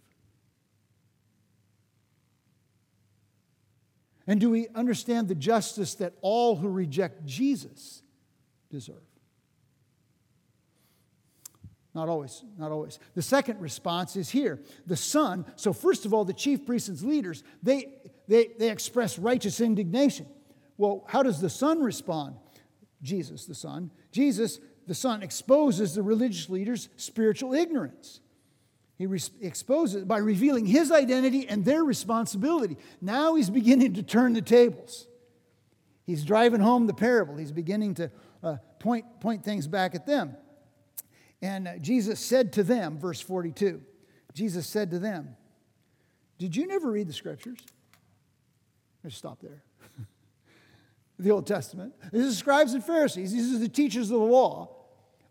[4.25, 8.01] And do we understand the justice that all who reject Jesus
[8.69, 8.95] deserve?
[11.95, 12.99] Not always, not always.
[13.15, 14.61] The second response is here.
[14.85, 17.93] The Son, so first of all, the chief priests and leaders, they,
[18.27, 20.27] they, they express righteous indignation.
[20.77, 22.35] Well, how does the Son respond?
[23.01, 23.91] Jesus, the Son.
[24.11, 28.21] Jesus the Son exposes the religious leaders' spiritual ignorance.
[28.97, 32.77] He re- exposes by revealing his identity and their responsibility.
[32.99, 35.07] Now he's beginning to turn the tables.
[36.05, 37.35] He's driving home the parable.
[37.35, 38.09] He's beginning to
[38.41, 40.35] uh, point, point things back at them.
[41.41, 43.81] And uh, Jesus said to them, verse 42,
[44.33, 45.35] Jesus said to them,
[46.39, 47.59] Did you never read the scriptures?
[49.03, 49.63] Let's stop there.
[51.19, 51.93] the Old Testament.
[52.11, 53.33] These are scribes and Pharisees.
[53.33, 54.76] These are the teachers of the law.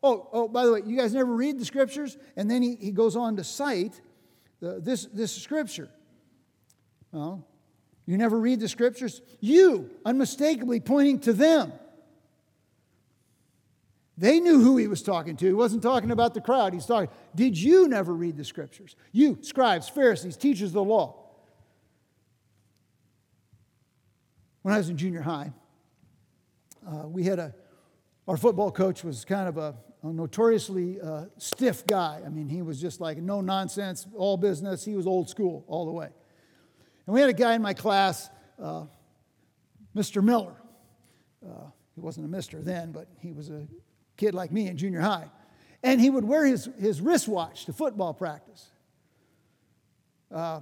[0.03, 2.17] Oh, oh, by the way, you guys never read the scriptures?
[2.37, 4.01] And then he, he goes on to cite
[4.61, 5.89] the, this, this scripture.
[7.13, 7.47] Well,
[8.07, 9.21] you never read the scriptures?
[9.41, 11.73] You, unmistakably pointing to them.
[14.19, 15.47] They knew who he was talking to.
[15.47, 16.73] He wasn't talking about the crowd.
[16.73, 18.97] He's talking, did you never read the scriptures?
[19.13, 21.23] You, scribes, Pharisees, teachers of the law.
[24.63, 25.53] When I was in junior high,
[26.87, 27.55] uh, we had a,
[28.27, 32.21] our football coach was kind of a a notoriously uh, stiff guy.
[32.25, 34.85] I mean, he was just like no nonsense, all business.
[34.85, 36.09] He was old school all the way.
[37.07, 38.31] And we had a guy in my class,
[38.63, 38.85] uh,
[39.95, 40.23] Mr.
[40.23, 40.55] Miller.
[41.45, 43.67] Uh, he wasn't a mister then, but he was a
[44.17, 45.31] kid like me in junior high.
[45.83, 48.67] And he would wear his, his wristwatch to football practice.
[50.33, 50.61] Uh,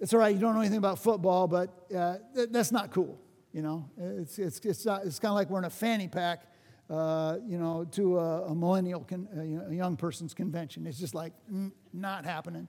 [0.00, 3.20] it's all right, you don't know anything about football, but uh, th- that's not cool.
[3.52, 6.44] You know, it's, it's, it's, it's kind of like wearing a fanny pack,
[6.90, 9.28] uh, you know, to a, a millennial, con,
[9.70, 10.86] a young person's convention.
[10.86, 12.68] It's just like mm, not happening.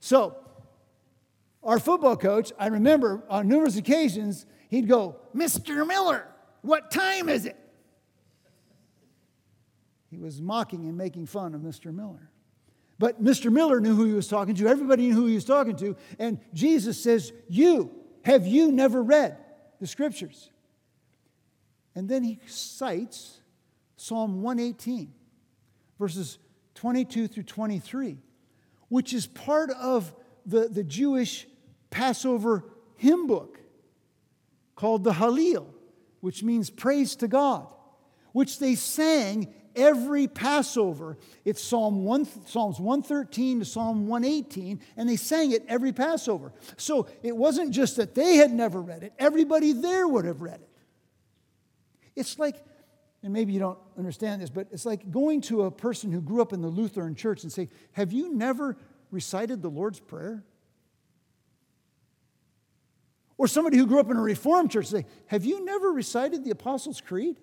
[0.00, 0.36] So,
[1.62, 5.86] our football coach, I remember on numerous occasions, he'd go, Mr.
[5.86, 6.26] Miller,
[6.62, 7.56] what time is it?
[10.10, 11.94] He was mocking and making fun of Mr.
[11.94, 12.30] Miller.
[12.98, 13.52] But Mr.
[13.52, 14.66] Miller knew who he was talking to.
[14.66, 15.96] Everybody knew who he was talking to.
[16.18, 17.90] And Jesus says, You,
[18.24, 19.36] have you never read
[19.80, 20.50] the scriptures?
[21.94, 23.39] And then he cites
[24.00, 25.12] Psalm 118,
[25.98, 26.38] verses
[26.74, 28.16] 22 through 23,
[28.88, 30.14] which is part of
[30.46, 31.46] the, the Jewish
[31.90, 32.64] Passover
[32.96, 33.60] hymn book
[34.74, 35.66] called the Hallel,
[36.20, 37.66] which means praise to God,
[38.32, 41.18] which they sang every Passover.
[41.44, 46.54] It's Psalm 1, Psalms 113 to Psalm 118, and they sang it every Passover.
[46.78, 50.62] So it wasn't just that they had never read it, everybody there would have read
[50.62, 50.68] it.
[52.16, 52.64] It's like,
[53.22, 56.40] and maybe you don't understand this, but it's like going to a person who grew
[56.40, 58.76] up in the Lutheran church and say, Have you never
[59.10, 60.44] recited the Lord's Prayer?
[63.36, 66.50] Or somebody who grew up in a Reformed church say, Have you never recited the
[66.50, 67.38] Apostles' Creed?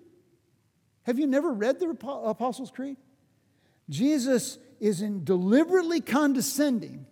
[1.04, 2.96] Have you never read the Apostles' Creed?
[3.88, 7.06] Jesus is in deliberately condescending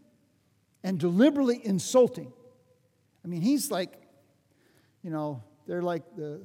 [0.82, 2.32] and deliberately insulting.
[3.24, 3.92] I mean, he's like,
[5.02, 6.42] you know, they're like the,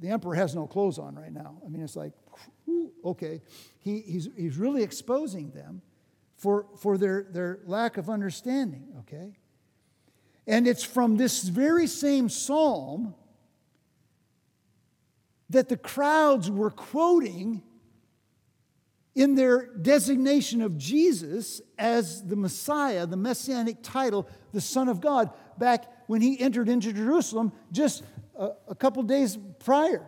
[0.00, 1.60] the emperor has no clothes on right now.
[1.64, 2.12] I mean, it's like,
[3.04, 3.42] okay.
[3.80, 5.82] He, he's, he's really exposing them
[6.36, 9.36] for, for their, their lack of understanding, okay?
[10.46, 13.14] And it's from this very same psalm
[15.50, 17.62] that the crowds were quoting
[19.14, 25.30] in their designation of Jesus as the Messiah, the messianic title, the Son of God,
[25.58, 28.04] back when he entered into Jerusalem just
[28.38, 30.06] a, a couple days prior.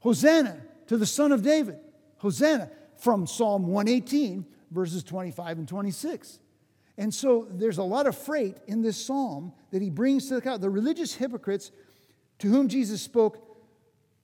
[0.00, 1.78] Hosanna to the Son of David.
[2.18, 6.40] Hosanna from Psalm 118, verses 25 and 26.
[6.98, 10.40] And so there's a lot of freight in this psalm that he brings to the
[10.40, 10.60] crowd.
[10.60, 11.70] The religious hypocrites
[12.38, 13.46] to whom Jesus spoke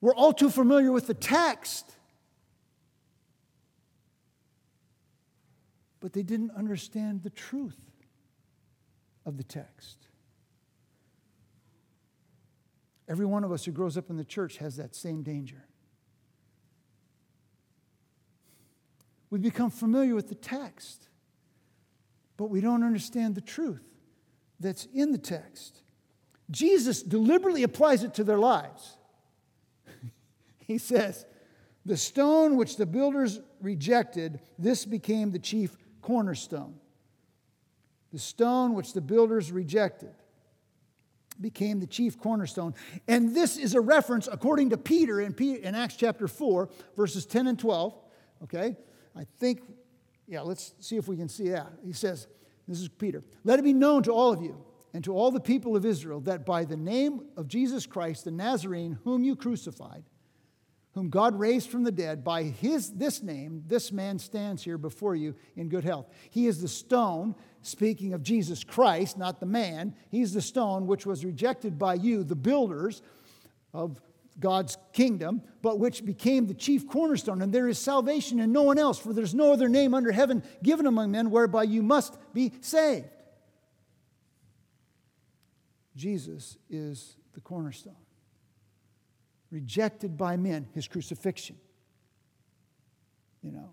[0.02, 1.94] we're all too familiar with the text.
[6.00, 7.78] But they didn't understand the truth
[9.24, 10.08] of the text.
[13.12, 15.66] Every one of us who grows up in the church has that same danger.
[19.28, 21.10] We become familiar with the text,
[22.38, 23.84] but we don't understand the truth
[24.58, 25.82] that's in the text.
[26.50, 28.96] Jesus deliberately applies it to their lives.
[30.60, 31.26] He says,
[31.84, 36.76] The stone which the builders rejected, this became the chief cornerstone.
[38.10, 40.14] The stone which the builders rejected
[41.40, 42.74] became the chief cornerstone.
[43.08, 47.26] And this is a reference, according to Peter in, Peter, in Acts chapter 4, verses
[47.26, 47.94] 10 and 12.
[48.44, 48.76] Okay?
[49.16, 49.62] I think,
[50.26, 51.72] yeah, let's see if we can see that.
[51.84, 52.26] He says,
[52.66, 53.22] This is Peter.
[53.44, 54.64] Let it be known to all of you
[54.94, 58.30] and to all the people of Israel that by the name of Jesus Christ, the
[58.30, 60.04] Nazarene, whom you crucified,
[60.94, 65.14] whom God raised from the dead, by his, this name, this man stands here before
[65.14, 66.06] you in good health.
[66.30, 69.94] He is the stone, speaking of Jesus Christ, not the man.
[70.10, 73.02] He's the stone which was rejected by you, the builders
[73.72, 74.00] of
[74.38, 77.40] God's kingdom, but which became the chief cornerstone.
[77.40, 80.42] And there is salvation in no one else, for there's no other name under heaven
[80.62, 83.08] given among men whereby you must be saved.
[85.96, 88.01] Jesus is the cornerstone
[89.52, 91.56] rejected by men, his crucifixion.
[93.42, 93.70] You know.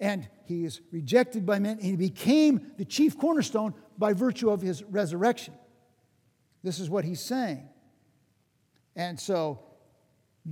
[0.00, 4.60] And he is rejected by men, and he became the chief cornerstone by virtue of
[4.60, 5.54] his resurrection.
[6.62, 7.68] This is what he's saying.
[8.94, 9.60] And so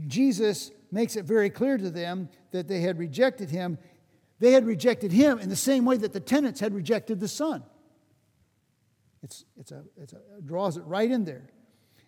[0.06, 3.78] Jesus makes it very clear to them that they had rejected him.
[4.38, 7.62] They had rejected him in the same way that the tenants had rejected the Son.
[9.22, 11.48] It's, it's a, it's a, it draws it right in there.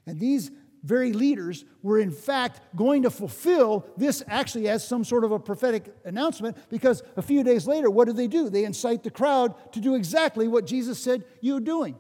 [0.07, 0.51] And these
[0.83, 5.39] very leaders were in fact going to fulfill this actually as some sort of a
[5.39, 8.49] prophetic announcement because a few days later, what do they do?
[8.49, 11.97] They incite the crowd to do exactly what Jesus said you're doing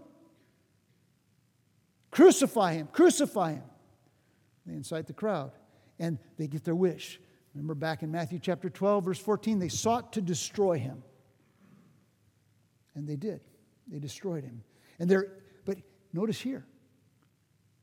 [2.11, 3.62] crucify him, crucify him.
[4.66, 5.53] They incite the crowd
[5.99, 7.20] and they get their wish.
[7.55, 11.03] Remember back in Matthew chapter 12, verse 14, they sought to destroy him.
[12.95, 13.41] And they did.
[13.87, 14.62] They destroyed him.
[14.99, 15.29] And there,
[15.64, 15.79] but
[16.12, 16.66] notice here,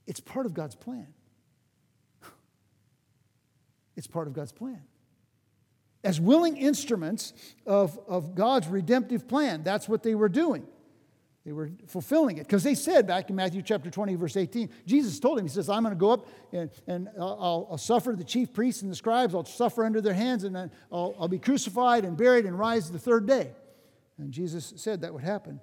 [0.07, 1.07] it's part of God's plan.
[3.97, 4.81] It's part of God's plan.
[6.03, 7.33] As willing instruments
[7.65, 10.67] of, of God's redemptive plan, that's what they were doing.
[11.45, 12.43] They were fulfilling it.
[12.43, 15.69] Because they said back in Matthew chapter 20, verse 18, Jesus told him, He says,
[15.69, 18.95] I'm going to go up and, and I'll, I'll, suffer the chief priests and the
[18.95, 19.35] scribes.
[19.35, 22.99] I'll suffer under their hands and I'll, I'll be crucified and buried and rise the
[22.99, 23.51] third day.
[24.17, 25.59] And Jesus said that would happen.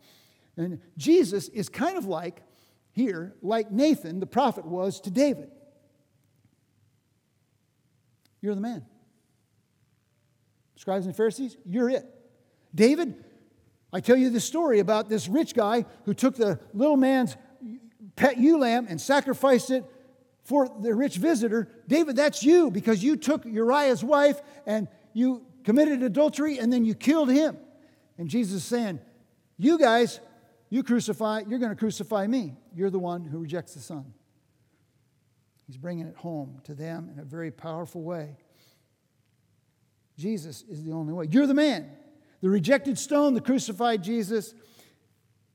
[0.57, 2.43] And Jesus is kind of like,
[2.93, 5.51] here, like Nathan, the prophet, was to David.
[8.41, 8.85] You're the man.
[10.77, 12.05] Scribes and Pharisees, you're it.
[12.75, 13.15] David,
[13.93, 17.37] I tell you this story about this rich guy who took the little man's
[18.17, 19.85] pet ewe lamb and sacrificed it
[20.43, 21.69] for the rich visitor.
[21.87, 26.95] David, that's you because you took Uriah's wife and you committed adultery and then you
[26.95, 27.57] killed him.
[28.19, 29.01] And Jesus is saying,
[29.57, 30.21] You guys,
[30.73, 32.57] you crucify, you're going to crucify me.
[32.75, 34.15] You're the one who rejects the Son.
[35.67, 38.39] He's bringing it home to them in a very powerful way.
[40.17, 41.27] Jesus is the only way.
[41.31, 41.91] You're the man.
[42.41, 44.55] The rejected stone, the crucified Jesus,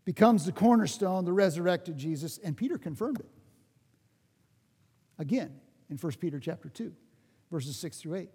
[0.05, 3.29] becomes the cornerstone, the resurrected Jesus, and Peter confirmed it.
[5.17, 5.51] Again,
[5.89, 6.93] in 1 Peter chapter 2,
[7.51, 8.29] verses 6 through 8.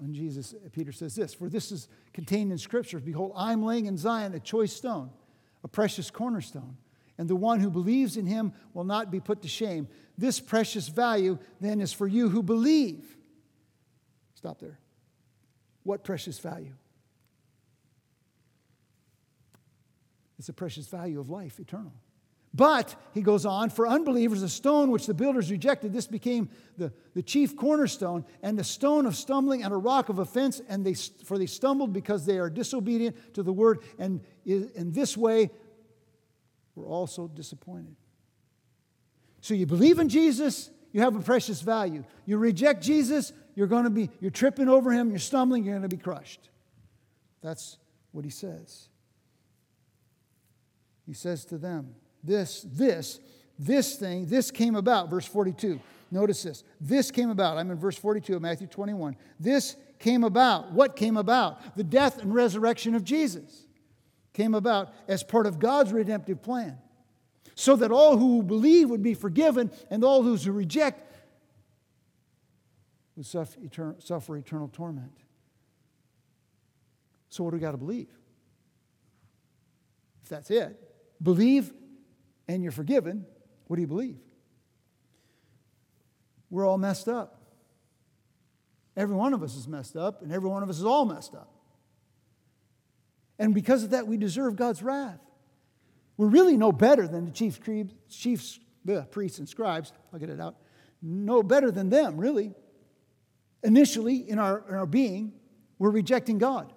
[0.00, 3.96] And Jesus, Peter says this For this is contained in Scripture Behold, I'm laying in
[3.96, 5.10] Zion a choice stone,
[5.66, 6.76] a precious cornerstone,
[7.18, 9.88] and the one who believes in him will not be put to shame.
[10.16, 13.16] This precious value then is for you who believe.
[14.36, 14.78] Stop there.
[15.82, 16.74] What precious value?
[20.38, 21.94] It's the precious value of life, eternal.
[22.56, 26.48] But, he goes on, for unbelievers, a stone which the builders rejected, this became
[26.78, 30.84] the, the chief cornerstone, and a stone of stumbling and a rock of offense, and
[30.84, 35.50] they, for they stumbled because they are disobedient to the word, and in this way
[36.74, 37.94] were also disappointed.
[39.42, 42.04] So you believe in Jesus, you have a precious value.
[42.24, 45.88] You reject Jesus, you're going to be, you're tripping over him, you're stumbling, you're going
[45.88, 46.48] to be crushed.
[47.42, 47.76] That's
[48.12, 48.88] what he says.
[51.04, 53.20] He says to them, this, this,
[53.58, 55.10] this thing, this came about.
[55.10, 55.80] Verse 42.
[56.10, 56.64] Notice this.
[56.80, 57.58] This came about.
[57.58, 59.16] I'm in verse 42 of Matthew 21.
[59.40, 60.72] This came about.
[60.72, 61.76] What came about?
[61.76, 63.66] The death and resurrection of Jesus
[64.32, 66.78] came about as part of God's redemptive plan.
[67.54, 71.02] So that all who believe would be forgiven and all those who reject
[73.16, 75.12] would suffer eternal, suffer eternal torment.
[77.30, 78.08] So, what do we got to believe?
[80.22, 80.78] If that's it,
[81.22, 81.72] believe
[82.48, 83.26] and you're forgiven,
[83.66, 84.18] what do you believe?
[86.50, 87.40] We're all messed up.
[88.96, 91.34] Every one of us is messed up, and every one of us is all messed
[91.34, 91.52] up.
[93.38, 95.20] And because of that, we deserve God's wrath.
[96.16, 97.60] We're really no better than the chief
[98.08, 99.92] chiefs, the priests and scribes.
[100.12, 100.56] I'll get it out.
[101.02, 102.54] No better than them, really.
[103.62, 105.32] Initially, in our, in our being,
[105.78, 106.72] we're rejecting God.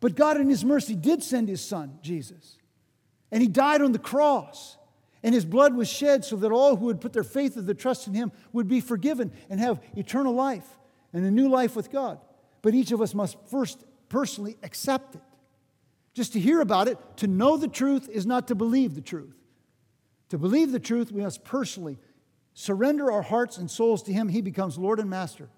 [0.00, 2.58] But God, in His mercy, did send His Son, Jesus.
[3.30, 4.76] And He died on the cross.
[5.24, 7.74] And his blood was shed so that all who would put their faith and their
[7.74, 10.78] trust in him would be forgiven and have eternal life
[11.14, 12.20] and a new life with God.
[12.60, 15.22] But each of us must first personally accept it.
[16.12, 19.34] Just to hear about it, to know the truth is not to believe the truth.
[20.28, 21.98] To believe the truth, we must personally
[22.52, 24.28] surrender our hearts and souls to him.
[24.28, 25.48] He becomes Lord and Master.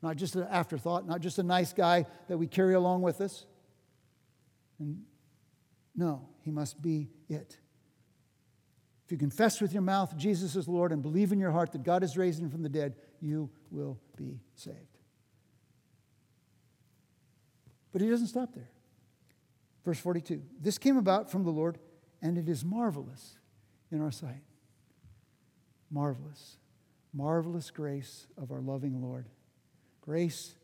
[0.00, 3.46] Not just an afterthought, not just a nice guy that we carry along with us.
[4.78, 5.02] And
[5.96, 7.58] no, he must be it.
[9.12, 11.82] If you confess with your mouth Jesus is Lord and believe in your heart that
[11.82, 14.78] God has raised him from the dead, you will be saved.
[17.92, 18.70] But he doesn't stop there.
[19.84, 21.76] Verse 42 This came about from the Lord,
[22.22, 23.36] and it is marvelous
[23.90, 24.44] in our sight.
[25.90, 26.56] Marvelous.
[27.12, 29.28] Marvelous grace of our loving Lord.
[30.00, 30.54] Grace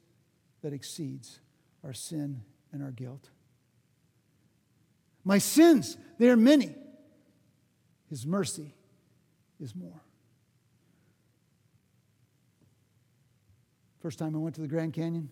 [0.62, 1.40] that exceeds
[1.84, 2.40] our sin
[2.72, 3.28] and our guilt.
[5.22, 6.74] My sins, they are many.
[8.09, 8.74] His mercy
[9.61, 10.02] is more.
[14.00, 15.28] First time I went to the Grand Canyon,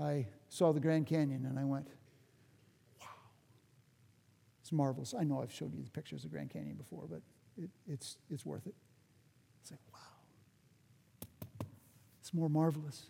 [0.00, 1.86] I saw the Grand Canyon and I went,
[3.00, 3.06] wow,
[4.60, 5.14] it's marvelous.
[5.18, 7.22] I know I've showed you the pictures of Grand Canyon before, but
[7.56, 8.74] it, it's, it's worth it.
[9.62, 10.00] It's like, wow.
[12.20, 13.06] It's more marvelous.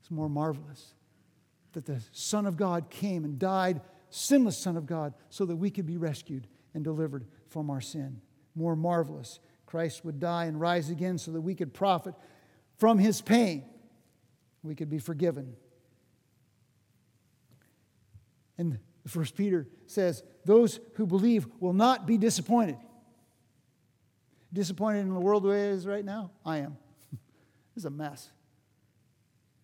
[0.00, 0.94] It's more marvelous
[1.72, 5.70] that the Son of God came and died, sinless Son of God, so that we
[5.70, 8.20] could be rescued and delivered from our sin.
[8.54, 12.14] More marvelous, Christ would die and rise again so that we could profit
[12.76, 13.64] from his pain.
[14.62, 15.54] We could be forgiven.
[18.56, 22.76] And First Peter says, those who believe will not be disappointed.
[24.52, 26.30] Disappointed in the world the way it is right now?
[26.44, 26.76] I am.
[27.76, 28.30] is a mess.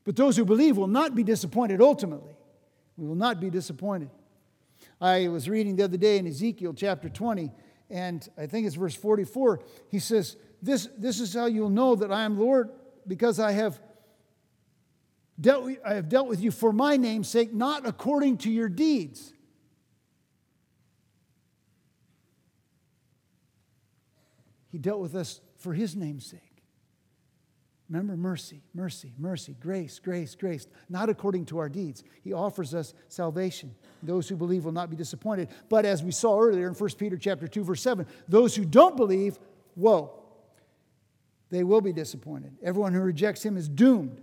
[0.04, 2.36] But those who believe will not be disappointed ultimately.
[2.96, 4.10] We will not be disappointed.
[5.00, 7.50] I was reading the other day in Ezekiel chapter 20,
[7.90, 9.60] and I think it's verse 44.
[9.90, 12.70] He says, This, this is how you'll know that I am Lord,
[13.06, 13.80] because I have
[15.40, 19.32] dealt, I have dealt with you for my name's sake, not according to your deeds.
[24.70, 26.53] He dealt with us for his name's sake.
[27.90, 32.02] Remember, mercy, mercy, mercy, grace, grace, grace, not according to our deeds.
[32.22, 33.74] He offers us salvation.
[34.02, 35.48] Those who believe will not be disappointed.
[35.68, 38.96] But as we saw earlier in 1 Peter chapter 2, verse 7, those who don't
[38.96, 39.38] believe,
[39.76, 40.12] woe.
[41.50, 42.56] They will be disappointed.
[42.62, 44.20] Everyone who rejects him is doomed.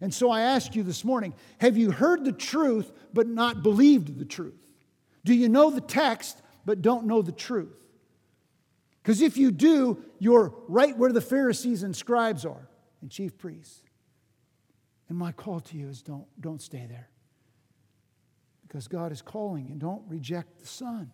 [0.00, 4.18] And so I ask you this morning have you heard the truth but not believed
[4.18, 4.54] the truth?
[5.24, 7.76] Do you know the text but don't know the truth?
[9.02, 12.68] Because if you do, you're right where the Pharisees and scribes are
[13.06, 13.84] and chief priests.
[15.08, 17.08] And my call to you is don't, don't stay there.
[18.66, 21.12] Because God is calling and don't reject the Son.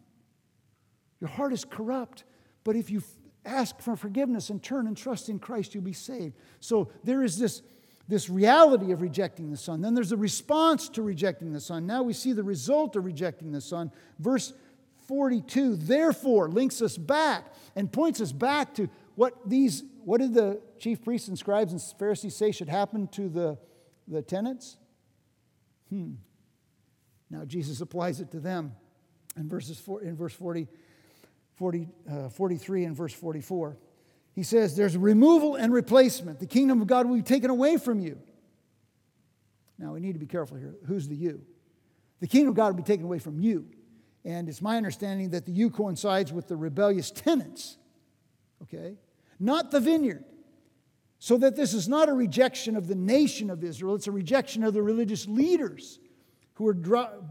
[1.20, 2.24] Your heart is corrupt,
[2.64, 3.02] but if you
[3.44, 6.34] ask for forgiveness and turn and trust in Christ, you'll be saved.
[6.60, 7.60] So there is this,
[8.08, 9.82] this reality of rejecting the Son.
[9.82, 11.86] Then there's a response to rejecting the Son.
[11.86, 13.92] Now we see the result of rejecting the Son.
[14.18, 14.54] Verse
[15.08, 20.60] 42, therefore, links us back and points us back to what these, what did the
[20.78, 23.58] chief priests and scribes and Pharisees say should happen to the,
[24.08, 24.76] the tenants?
[25.88, 26.14] Hmm.
[27.30, 28.72] Now Jesus applies it to them
[29.36, 30.68] in, verses four, in verse 40,
[31.56, 33.76] 40 uh, 43 and verse 44.
[34.34, 36.40] He says, There's removal and replacement.
[36.40, 38.18] The kingdom of God will be taken away from you.
[39.78, 40.74] Now we need to be careful here.
[40.86, 41.42] Who's the you?
[42.20, 43.66] The kingdom of God will be taken away from you.
[44.24, 47.76] And it's my understanding that the you coincides with the rebellious tenants,
[48.62, 48.96] okay?
[49.42, 50.24] Not the vineyard.
[51.18, 54.62] So that this is not a rejection of the nation of Israel, it's a rejection
[54.62, 55.98] of the religious leaders
[56.54, 56.74] who are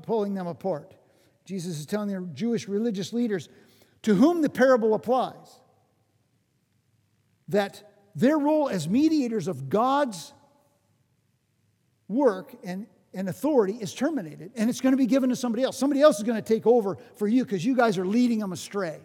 [0.03, 0.93] pulling them apart.
[1.45, 3.49] Jesus is telling the Jewish religious leaders
[4.03, 5.62] to whom the parable applies
[7.47, 7.84] that
[8.16, 10.34] their role as mediators of God's
[12.07, 15.78] work and and authority is terminated and it's going to be given to somebody else.
[15.78, 18.53] Somebody else is going to take over for you because you guys are leading them
[18.53, 18.99] astray.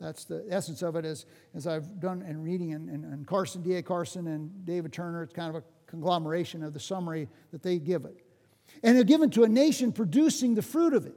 [0.00, 1.24] That's the essence of it, as,
[1.54, 3.82] as I've done in reading, and, and, and Carson, D.A.
[3.82, 5.22] Carson, and David Turner.
[5.22, 8.18] It's kind of a conglomeration of the summary that they give it.
[8.82, 11.14] And they're given to a nation producing the fruit of it.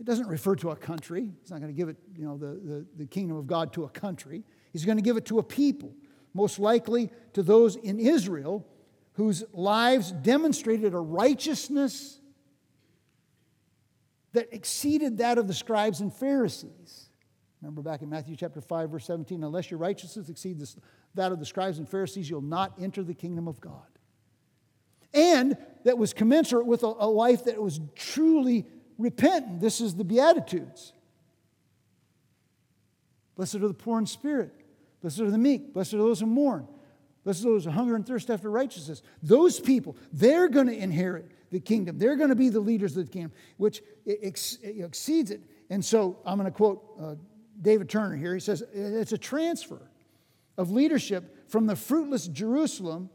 [0.00, 1.30] It doesn't refer to a country.
[1.40, 3.84] He's not going to give it, you know, the, the, the kingdom of God to
[3.84, 4.42] a country.
[4.72, 5.92] He's going to give it to a people,
[6.34, 8.66] most likely to those in Israel
[9.14, 12.18] whose lives demonstrated a righteousness
[14.32, 17.10] that exceeded that of the scribes and Pharisees.
[17.60, 20.76] Remember back in Matthew chapter 5, verse 17, unless your righteousness exceeds
[21.14, 23.86] that of the scribes and Pharisees, you'll not enter the kingdom of God.
[25.14, 28.66] And that was commensurate with a, life that was truly
[28.98, 29.60] repentant.
[29.60, 30.92] This is the Beatitudes.
[33.36, 34.52] Blessed are the poor in spirit.
[35.00, 35.72] Blessed are the meek.
[35.72, 36.66] Blessed are those who mourn.
[37.24, 39.02] Blessed are those who hunger and thirst after righteousness.
[39.22, 41.98] Those people, they're going to inherit the kingdom.
[41.98, 45.42] They're going to be the leaders of the kingdom, which ex- exceeds it.
[45.70, 47.14] And so I'm going to quote uh,
[47.60, 48.34] David Turner here.
[48.34, 49.90] He says, It's a transfer
[50.58, 53.10] of leadership from the fruitless Jerusalem,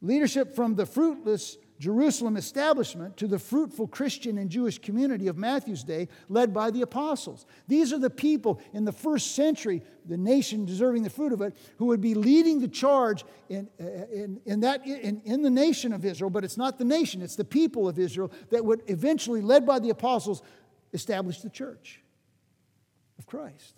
[0.00, 5.82] leadership from the fruitless Jerusalem establishment to the fruitful Christian and Jewish community of Matthew's
[5.82, 7.46] day, led by the apostles.
[7.66, 11.56] These are the people in the first century, the nation deserving the fruit of it,
[11.78, 15.92] who would be leading the charge in, uh, in, in, that, in, in the nation
[15.92, 16.30] of Israel.
[16.30, 19.80] But it's not the nation, it's the people of Israel that would eventually, led by
[19.80, 20.42] the apostles,
[20.92, 22.00] establish the church
[23.18, 23.74] of Christ.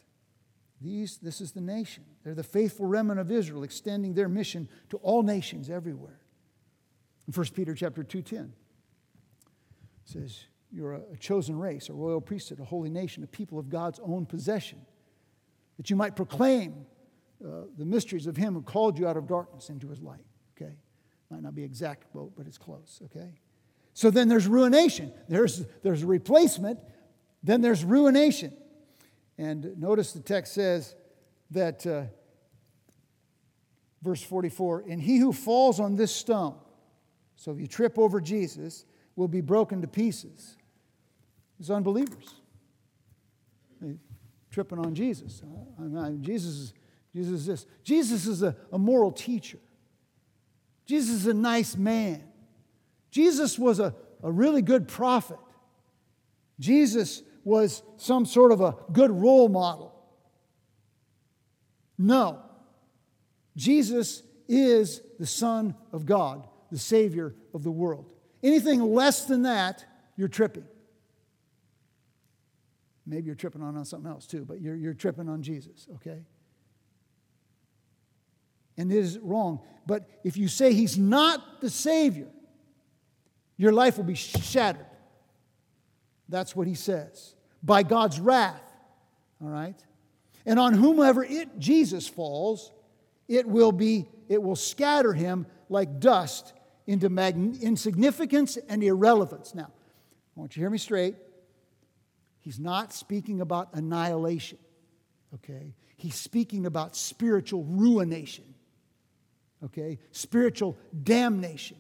[0.83, 2.05] These, this is the nation.
[2.23, 6.21] They're the faithful remnant of Israel, extending their mission to all nations everywhere.
[7.27, 8.51] In 1 Peter chapter 2:10
[10.05, 13.99] says, You're a chosen race, a royal priesthood, a holy nation, a people of God's
[14.01, 14.81] own possession,
[15.77, 16.87] that you might proclaim
[17.45, 20.25] uh, the mysteries of him who called you out of darkness into his light.
[20.57, 20.75] Okay?
[21.31, 23.35] Might not be exact quote, but it's close, okay?
[23.93, 25.13] So then there's ruination.
[25.29, 26.79] There's, there's replacement,
[27.43, 28.53] then there's ruination.
[29.37, 30.95] And notice the text says
[31.51, 32.05] that, uh,
[34.03, 36.55] verse 44, and he who falls on this stone,
[37.37, 38.85] so if you trip over Jesus,
[39.15, 40.57] we'll be broken to pieces.
[41.61, 42.35] It's unbelievers.
[43.81, 43.97] They're
[44.51, 45.43] tripping on Jesus.
[45.79, 46.75] I mean, Jesus is,
[47.15, 47.67] Jesus is this.
[47.85, 49.59] Jesus is a, a moral teacher.
[50.87, 52.25] Jesus is a nice man.
[53.11, 55.39] Jesus was a, a really good prophet.
[56.59, 59.95] Jesus was some sort of a good role model.
[61.99, 62.41] No.
[63.57, 66.47] Jesus is the Son of God,
[66.77, 68.13] the Savior of the world.
[68.43, 69.83] Anything less than that,
[70.15, 70.67] you're tripping.
[73.07, 76.19] Maybe you're tripping on, on something else too, but you're, you're tripping on Jesus, okay?
[78.77, 79.61] And it is wrong.
[79.87, 82.29] But if you say he's not the Savior,
[83.57, 84.85] your life will be shattered.
[86.29, 87.37] That's what he says.
[87.63, 88.71] By God's wrath,
[89.41, 89.83] all right?
[90.45, 92.71] And on whomever it, Jesus falls,
[93.29, 96.53] it will be, it will scatter him like dust
[96.87, 99.55] into magn- insignificance and irrelevance.
[99.55, 99.71] Now,
[100.37, 101.17] I want you to hear me straight.
[102.41, 104.59] He's not speaking about annihilation,
[105.35, 105.75] okay?
[105.97, 108.45] He's speaking about spiritual ruination,
[109.65, 109.99] okay?
[110.13, 111.79] Spiritual damnation,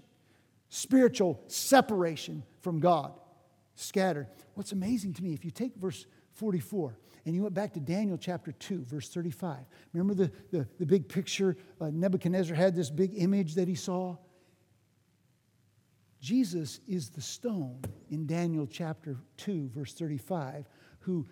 [0.69, 3.13] spiritual separation from God,
[3.77, 4.27] scattered.
[4.55, 8.19] What's amazing to me, if you take verse 44 and you went back to Daniel
[8.19, 9.59] chapter 2, verse 35,
[9.93, 11.57] remember the, the, the big picture?
[11.81, 14.17] Uh, Nebuchadnezzar had this big image that he saw.
[16.27, 20.67] Jesus is the stone in Daniel chapter 2, verse 35,
[20.99, 21.25] who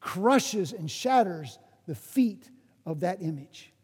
[0.00, 2.48] crushes and shatters the feet
[2.86, 3.74] of that image.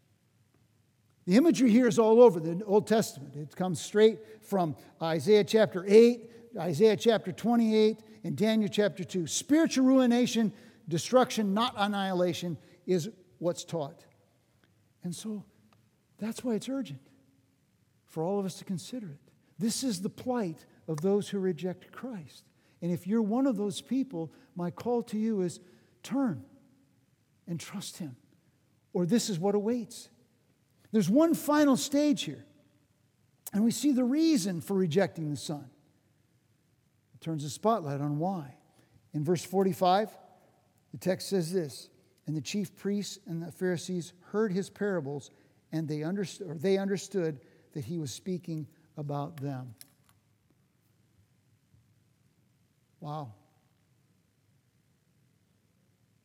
[1.27, 3.35] The imagery here is all over the Old Testament.
[3.35, 9.27] It comes straight from Isaiah chapter 8, Isaiah chapter 28, and Daniel chapter 2.
[9.27, 10.51] Spiritual ruination,
[10.87, 14.03] destruction, not annihilation, is what's taught.
[15.03, 15.45] And so
[16.17, 17.01] that's why it's urgent
[18.07, 19.28] for all of us to consider it.
[19.59, 22.45] This is the plight of those who reject Christ.
[22.81, 25.59] And if you're one of those people, my call to you is
[26.01, 26.43] turn
[27.45, 28.15] and trust Him,
[28.93, 30.09] or this is what awaits.
[30.91, 32.45] There's one final stage here,
[33.53, 35.69] and we see the reason for rejecting the Son.
[37.13, 38.55] It turns the spotlight on why.
[39.13, 40.09] In verse 45,
[40.91, 41.89] the text says this
[42.27, 45.31] And the chief priests and the Pharisees heard his parables,
[45.71, 47.41] and they understood, they understood
[47.73, 48.67] that he was speaking
[48.99, 49.73] about them.
[52.99, 53.31] Wow.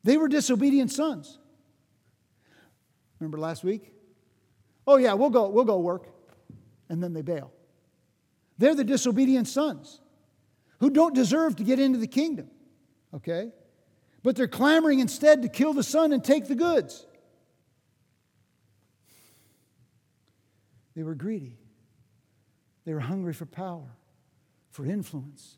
[0.03, 1.39] They were disobedient sons.
[3.19, 3.93] Remember last week?
[4.85, 6.07] Oh yeah, we'll go, we'll go work.
[6.89, 7.51] And then they bail.
[8.57, 10.01] They're the disobedient sons
[10.79, 12.51] who don't deserve to get into the kingdom.
[13.13, 13.51] Okay?
[14.21, 17.05] But they're clamoring instead to kill the son and take the goods.
[20.93, 21.57] They were greedy.
[22.85, 23.97] They were hungry for power,
[24.71, 25.57] for influence,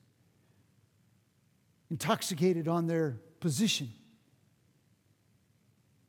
[1.92, 3.90] intoxicated on their position,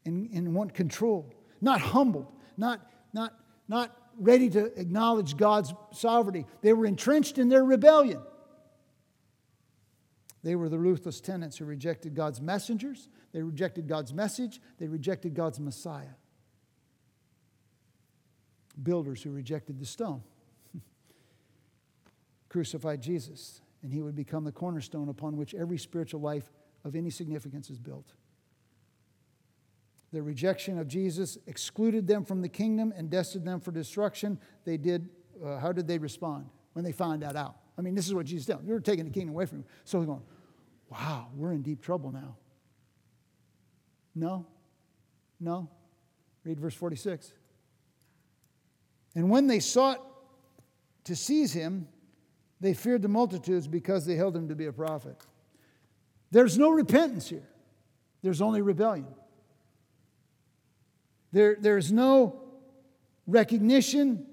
[0.06, 2.80] and, and want control, not humbled, not,
[3.12, 3.34] not,
[3.66, 6.46] not ready to acknowledge God's sovereignty.
[6.62, 8.22] They were entrenched in their rebellion.
[10.44, 15.34] They were the ruthless tenants who rejected God's messengers, they rejected God's message, they rejected
[15.34, 16.14] God's Messiah.
[18.80, 20.22] Builders who rejected the stone
[22.48, 26.50] crucified Jesus, and he would become the cornerstone upon which every spiritual life
[26.84, 28.12] of any significance is built.
[30.12, 34.38] Their rejection of Jesus excluded them from the kingdom and destined them for destruction.
[34.64, 35.08] They did,
[35.44, 37.56] uh, how did they respond when they found that out?
[37.76, 38.56] I mean, this is what Jesus did.
[38.64, 39.64] You're taking the kingdom away from him.
[39.84, 40.22] So they're going,
[40.88, 42.36] wow, we're in deep trouble now.
[44.14, 44.46] No,
[45.38, 45.68] no.
[46.42, 47.32] Read verse 46.
[49.14, 50.04] And when they sought
[51.04, 51.86] to seize him,
[52.60, 55.16] they feared the multitudes because they held him to be a prophet.
[56.30, 57.48] There's no repentance here,
[58.22, 59.06] there's only rebellion.
[61.30, 62.40] There, there's no
[63.26, 64.26] recognition.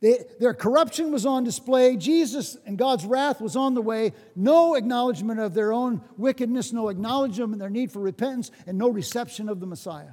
[0.00, 1.96] They, their corruption was on display.
[1.96, 4.12] Jesus and God's wrath was on the way.
[4.36, 8.90] No acknowledgement of their own wickedness, no acknowledgement of their need for repentance, and no
[8.90, 10.12] reception of the Messiah.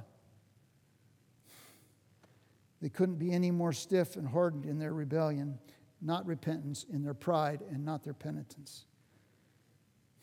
[2.80, 5.58] They couldn't be any more stiff and hardened in their rebellion
[6.00, 8.84] not repentance, in their pride and not their penitence.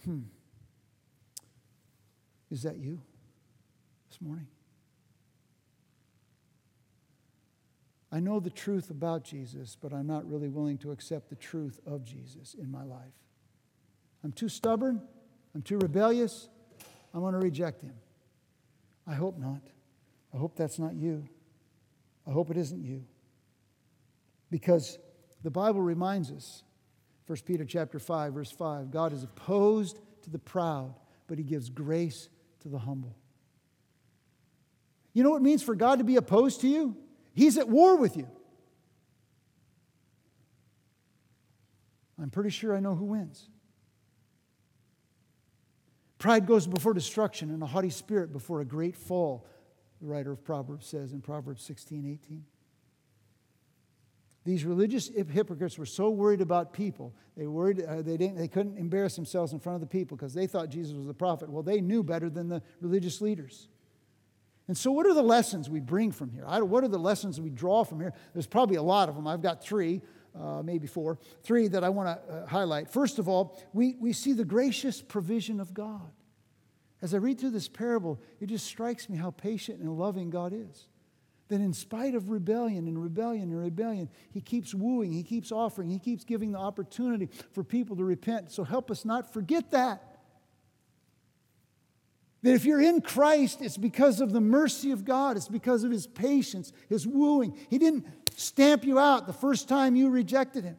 [0.03, 0.21] Hmm.
[2.49, 3.01] Is that you
[4.09, 4.47] this morning?
[8.11, 11.79] I know the truth about Jesus, but I'm not really willing to accept the truth
[11.85, 13.13] of Jesus in my life.
[14.23, 15.01] I'm too stubborn.
[15.55, 16.49] I'm too rebellious.
[17.13, 17.93] I'm going to reject him.
[19.07, 19.61] I hope not.
[20.33, 21.27] I hope that's not you.
[22.27, 23.03] I hope it isn't you.
[24.49, 24.99] Because
[25.43, 26.63] the Bible reminds us,
[27.27, 30.93] 1 Peter chapter 5, verse 5, God is opposed to the proud,
[31.27, 32.29] but he gives grace
[32.61, 33.15] to the humble.
[35.13, 36.95] You know what it means for God to be opposed to you?
[37.33, 38.27] He's at war with you.
[42.21, 43.49] I'm pretty sure I know who wins.
[46.19, 49.47] Pride goes before destruction, and a haughty spirit before a great fall,
[49.99, 52.45] the writer of Proverbs says in Proverbs 16 18.
[54.43, 57.13] These religious hypocrites were so worried about people.
[57.37, 60.33] They worried uh, they, didn't, they couldn't embarrass themselves in front of the people because
[60.33, 61.49] they thought Jesus was the prophet.
[61.49, 63.67] Well, they knew better than the religious leaders.
[64.67, 66.45] And so, what are the lessons we bring from here?
[66.45, 68.13] what are the lessons we draw from here?
[68.33, 69.27] There's probably a lot of them.
[69.27, 70.01] I've got three,
[70.39, 72.89] uh, maybe four, three that I want to uh, highlight.
[72.89, 76.09] First of all, we, we see the gracious provision of God.
[77.01, 80.53] As I read through this parable, it just strikes me how patient and loving God
[80.53, 80.87] is.
[81.51, 85.89] That in spite of rebellion and rebellion and rebellion, He keeps wooing, He keeps offering,
[85.89, 88.53] He keeps giving the opportunity for people to repent.
[88.53, 90.01] So help us not forget that.
[92.43, 95.91] That if you're in Christ, it's because of the mercy of God, it's because of
[95.91, 97.57] His patience, His wooing.
[97.69, 98.05] He didn't
[98.37, 100.77] stamp you out the first time you rejected Him.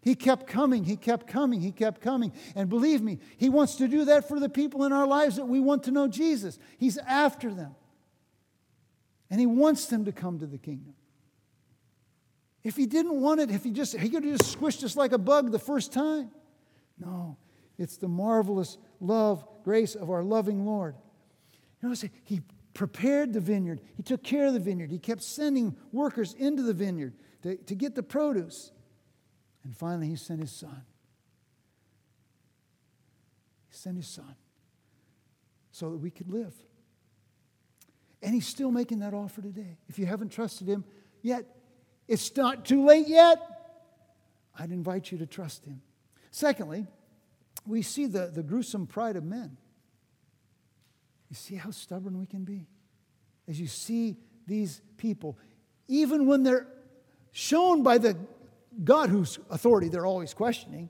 [0.00, 2.32] He kept coming, he kept coming, he kept coming.
[2.54, 5.44] And believe me, he wants to do that for the people in our lives that
[5.44, 6.58] we want to know Jesus.
[6.78, 7.74] He's after them.
[9.30, 10.94] And he wants them to come to the kingdom.
[12.64, 15.12] If he didn't want it, if he just he could have just squished us like
[15.12, 16.30] a bug the first time.
[16.98, 17.36] No,
[17.78, 20.96] it's the marvelous love, grace of our loving Lord.
[21.82, 22.42] You know, he
[22.74, 26.74] prepared the vineyard, he took care of the vineyard, he kept sending workers into the
[26.74, 28.72] vineyard to, to get the produce.
[29.64, 30.82] And finally, he sent his son.
[33.68, 34.34] He sent his son
[35.70, 36.54] so that we could live.
[38.22, 39.78] And he's still making that offer today.
[39.88, 40.84] If you haven't trusted him
[41.22, 41.44] yet,
[42.08, 43.38] it's not too late yet.
[44.58, 45.80] I'd invite you to trust him.
[46.30, 46.86] Secondly,
[47.66, 49.56] we see the, the gruesome pride of men.
[51.28, 52.66] You see how stubborn we can be?
[53.46, 54.16] As you see
[54.46, 55.38] these people,
[55.86, 56.66] even when they're
[57.32, 58.16] shown by the
[58.82, 60.88] God, whose authority they're always questioning,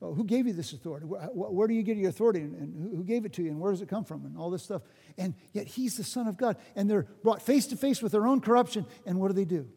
[0.00, 1.06] well, who gave you this authority?
[1.06, 2.40] Where, where, do you get your authority?
[2.40, 3.50] And, and who gave it to you?
[3.50, 4.26] And where does it come from?
[4.26, 4.82] And all this stuff.
[5.16, 6.56] And yet he's the Son of God.
[6.76, 8.86] And they're brought face to face with their own corruption.
[9.06, 9.68] And what do they do?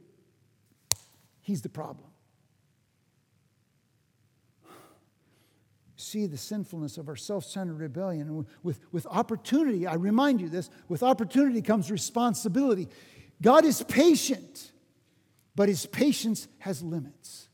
[1.42, 2.10] He's the problem.
[5.96, 8.46] See the sinfulness of our self centered rebellion.
[8.64, 12.90] With, with opportunity, I remind you this with opportunity comes responsibility.
[13.42, 14.72] God is patient,
[15.56, 17.47] but his patience has limits.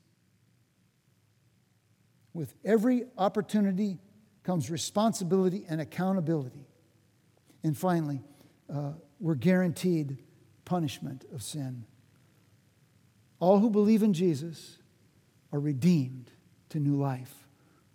[2.34, 3.98] With every opportunity
[4.42, 6.66] comes responsibility and accountability.
[7.62, 8.22] And finally,
[8.72, 10.18] uh, we're guaranteed
[10.64, 11.84] punishment of sin.
[13.38, 14.78] All who believe in Jesus
[15.52, 16.30] are redeemed
[16.70, 17.46] to new life.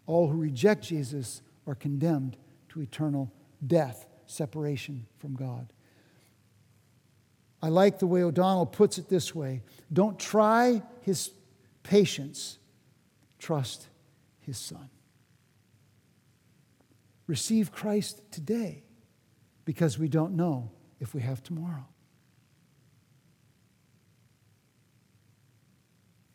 [0.06, 2.38] All who reject Jesus are condemned
[2.70, 3.32] to eternal
[3.66, 5.72] death, separation from God.
[7.62, 11.32] I like the way O'Donnell puts it this way don't try his
[11.84, 12.58] patience,
[13.38, 13.89] trust
[14.50, 14.90] his son.
[17.28, 18.84] Receive Christ today
[19.64, 21.86] because we don't know if we have tomorrow.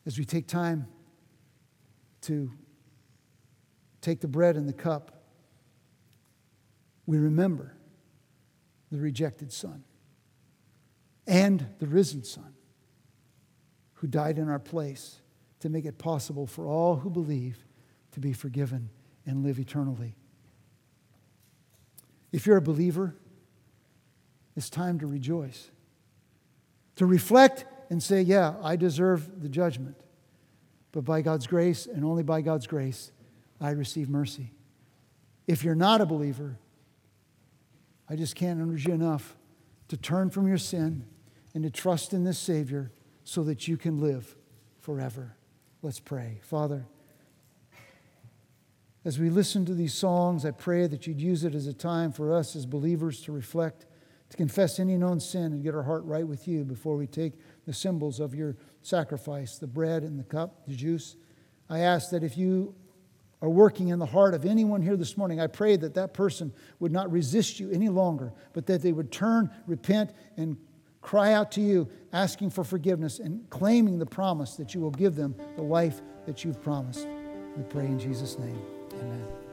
[0.07, 0.87] As we take time
[2.21, 2.53] to
[4.01, 5.25] take the bread and the cup,
[7.07, 7.75] we remember
[8.93, 9.83] the rejected Son
[11.27, 12.55] and the risen Son
[13.95, 15.21] who died in our place
[15.59, 17.65] to make it possible for all who believe
[18.15, 18.91] to be forgiven
[19.27, 20.17] and live eternally.
[22.33, 23.15] If you're a believer,
[24.57, 25.71] it's time to rejoice,
[26.97, 29.97] to reflect and say, Yeah, I deserve the judgment.
[30.93, 33.11] But by God's grace and only by God's grace,
[33.61, 34.53] I receive mercy.
[35.47, 36.59] If you're not a believer,
[38.09, 39.37] I just can't urge you enough
[39.89, 41.05] to turn from your sin
[41.53, 42.93] and to trust in this Savior
[43.25, 44.37] so that you can live
[44.81, 45.37] forever.
[45.83, 46.39] Let's pray.
[46.43, 46.87] Father,
[49.05, 52.11] as we listen to these songs, I pray that you'd use it as a time
[52.11, 53.87] for us as believers to reflect,
[54.31, 57.35] to confess any known sin, and get our heart right with you before we take
[57.67, 61.17] the symbols of your sacrifice the bread and the cup, the juice.
[61.69, 62.75] I ask that if you
[63.43, 66.51] are working in the heart of anyone here this morning, I pray that that person
[66.81, 70.57] would not resist you any longer, but that they would turn, repent, and
[71.03, 75.15] cry out to you, asking for forgiveness and claiming the promise that you will give
[75.15, 77.07] them the life that you've promised.
[77.55, 78.74] We pray in Jesus' name.
[79.01, 79.44] Amen.